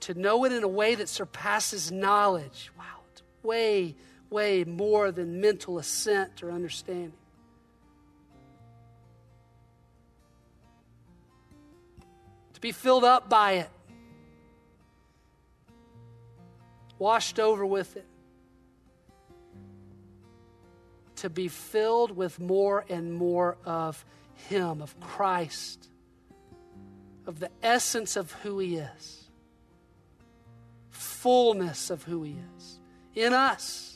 To 0.00 0.12
know 0.12 0.44
it 0.44 0.52
in 0.52 0.62
a 0.62 0.68
way 0.68 0.96
that 0.96 1.08
surpasses 1.08 1.90
knowledge. 1.90 2.70
Wow, 2.78 2.84
it's 3.10 3.22
way, 3.42 3.96
way 4.28 4.64
more 4.64 5.12
than 5.12 5.40
mental 5.40 5.78
assent 5.78 6.42
or 6.42 6.52
understanding. 6.52 7.14
Be 12.66 12.72
filled 12.72 13.04
up 13.04 13.28
by 13.28 13.52
it, 13.52 13.70
washed 16.98 17.38
over 17.38 17.64
with 17.64 17.96
it, 17.96 18.04
to 21.14 21.30
be 21.30 21.46
filled 21.46 22.16
with 22.16 22.40
more 22.40 22.84
and 22.88 23.14
more 23.14 23.56
of 23.64 24.04
Him, 24.48 24.82
of 24.82 24.98
Christ, 24.98 25.88
of 27.24 27.38
the 27.38 27.50
essence 27.62 28.16
of 28.16 28.32
who 28.42 28.58
He 28.58 28.78
is, 28.78 29.30
fullness 30.90 31.90
of 31.90 32.02
who 32.02 32.24
He 32.24 32.34
is 32.56 32.80
in 33.14 33.32
us. 33.32 33.95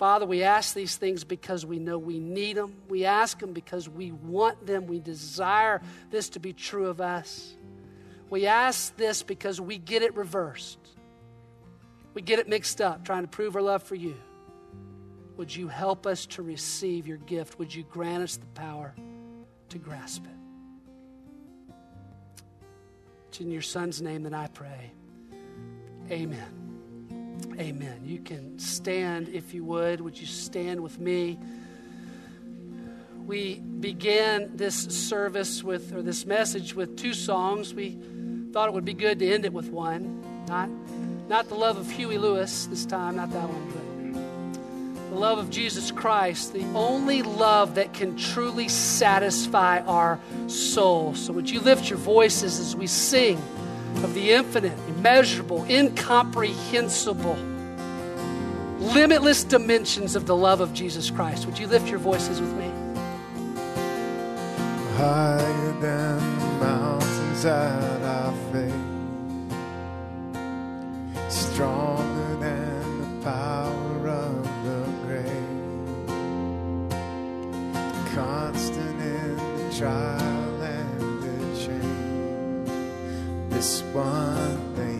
Father, 0.00 0.24
we 0.24 0.42
ask 0.42 0.72
these 0.72 0.96
things 0.96 1.24
because 1.24 1.66
we 1.66 1.78
know 1.78 1.98
we 1.98 2.18
need 2.18 2.56
them. 2.56 2.72
We 2.88 3.04
ask 3.04 3.38
them 3.38 3.52
because 3.52 3.86
we 3.86 4.12
want 4.12 4.66
them. 4.66 4.86
We 4.86 4.98
desire 4.98 5.82
this 6.10 6.30
to 6.30 6.40
be 6.40 6.54
true 6.54 6.86
of 6.86 7.02
us. 7.02 7.54
We 8.30 8.46
ask 8.46 8.96
this 8.96 9.22
because 9.22 9.60
we 9.60 9.76
get 9.76 10.00
it 10.00 10.16
reversed. 10.16 10.78
We 12.14 12.22
get 12.22 12.38
it 12.38 12.48
mixed 12.48 12.80
up, 12.80 13.04
trying 13.04 13.24
to 13.24 13.28
prove 13.28 13.56
our 13.56 13.60
love 13.60 13.82
for 13.82 13.94
you. 13.94 14.16
Would 15.36 15.54
you 15.54 15.68
help 15.68 16.06
us 16.06 16.24
to 16.28 16.42
receive 16.42 17.06
your 17.06 17.18
gift? 17.18 17.58
Would 17.58 17.74
you 17.74 17.82
grant 17.82 18.22
us 18.22 18.38
the 18.38 18.46
power 18.46 18.94
to 19.68 19.78
grasp 19.78 20.24
it? 20.24 21.74
It's 23.28 23.40
in 23.40 23.50
your 23.50 23.60
son's 23.60 24.00
name 24.00 24.22
that 24.22 24.32
I 24.32 24.46
pray. 24.46 24.92
Amen. 26.10 26.69
Amen. 27.58 28.02
You 28.04 28.18
can 28.18 28.58
stand 28.58 29.28
if 29.28 29.54
you 29.54 29.64
would. 29.64 30.00
Would 30.00 30.20
you 30.20 30.26
stand 30.26 30.80
with 30.80 30.98
me? 30.98 31.38
We 33.26 33.60
began 33.60 34.56
this 34.56 34.76
service 34.76 35.62
with, 35.62 35.94
or 35.94 36.02
this 36.02 36.26
message 36.26 36.74
with 36.74 36.96
two 36.96 37.14
songs. 37.14 37.74
We 37.74 37.98
thought 38.52 38.68
it 38.68 38.72
would 38.72 38.84
be 38.84 38.94
good 38.94 39.18
to 39.20 39.32
end 39.32 39.44
it 39.44 39.52
with 39.52 39.68
one. 39.68 40.22
Not, 40.48 40.68
not 41.28 41.48
the 41.48 41.54
love 41.54 41.76
of 41.76 41.90
Huey 41.90 42.18
Lewis 42.18 42.66
this 42.66 42.84
time, 42.84 43.16
not 43.16 43.30
that 43.32 43.48
one, 43.48 43.72
but 43.72 43.90
the 45.10 45.16
love 45.16 45.38
of 45.38 45.50
Jesus 45.50 45.90
Christ, 45.90 46.52
the 46.52 46.64
only 46.74 47.22
love 47.22 47.74
that 47.74 47.92
can 47.92 48.16
truly 48.16 48.68
satisfy 48.68 49.80
our 49.80 50.20
soul. 50.46 51.14
So, 51.14 51.32
would 51.32 51.50
you 51.50 51.60
lift 51.60 51.90
your 51.90 51.98
voices 51.98 52.60
as 52.60 52.76
we 52.76 52.86
sing 52.86 53.36
of 53.96 54.14
the 54.14 54.30
infinite, 54.30 54.78
immeasurable, 55.00 55.64
incomprehensible, 55.64 57.36
limitless 58.78 59.44
dimensions 59.44 60.14
of 60.14 60.26
the 60.26 60.36
love 60.36 60.60
of 60.60 60.74
Jesus 60.74 61.10
Christ? 61.10 61.46
Would 61.46 61.58
you 61.58 61.66
lift 61.66 61.88
your 61.88 61.98
voices 61.98 62.40
with 62.40 62.52
me? 62.54 62.70
higher 65.00 65.72
than 65.80 66.18
the 66.40 66.46
mountains 66.62 67.42
that 67.44 68.02
our 68.02 68.34
faith, 68.52 68.74
stronger 71.32 72.36
than 72.36 73.00
the 73.00 73.24
power 73.24 74.08
of 74.08 74.44
the 74.66 74.80
grave, 75.06 76.04
constant 78.14 79.00
in 79.00 79.36
the 79.36 79.74
trial 79.78 80.49
This 83.60 83.82
one 83.92 84.74
thing 84.74 84.99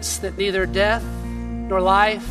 that 0.00 0.38
neither 0.38 0.66
death, 0.66 1.04
nor 1.24 1.80
life, 1.80 2.28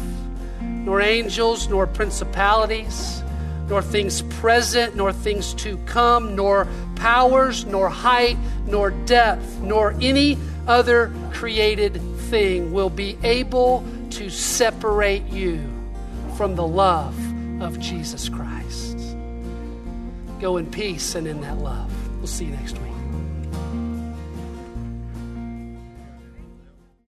nor 0.61 1.01
angels, 1.01 1.67
nor 1.67 1.86
principalities, 1.88 3.24
nor 3.67 3.82
things 3.82 4.24
present, 4.24 4.95
nor 4.95 5.13
things 5.13 5.53
to 5.53 5.78
come, 5.86 6.36
nor 6.36 6.67
powers, 6.95 7.65
nor 7.65 7.89
height, 7.89 8.38
nor 8.65 8.91
depth, 8.91 9.59
nor 9.59 9.95
any 10.01 10.38
other 10.67 11.13
created 11.32 12.01
thing 12.30 12.74
will 12.74 12.89
be 12.89 13.17
able 13.24 13.86
to 14.11 14.30
separate 14.30 15.26
you 15.28 15.61
from 16.36 16.55
the 16.55 16.65
love 16.65 17.15
of 17.61 17.80
Jesus 17.80 18.30
Christ. 18.30 18.97
Go 20.39 20.57
in 20.57 20.70
peace 20.72 21.15
and 21.15 21.28
in 21.28 21.41
that 21.41 21.57
love. 21.57 21.91
We'll 22.17 22.28
see 22.28 22.45
you 22.45 22.51
next 22.51 22.78
week. 22.80 22.89